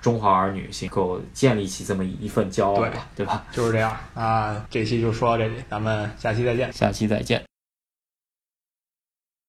[0.00, 3.44] 中华儿女能够建立起这么一份骄傲吧，对吧？
[3.50, 7.47] 就是这样啊，这期就说到这里，咱们下期再见，下期再见。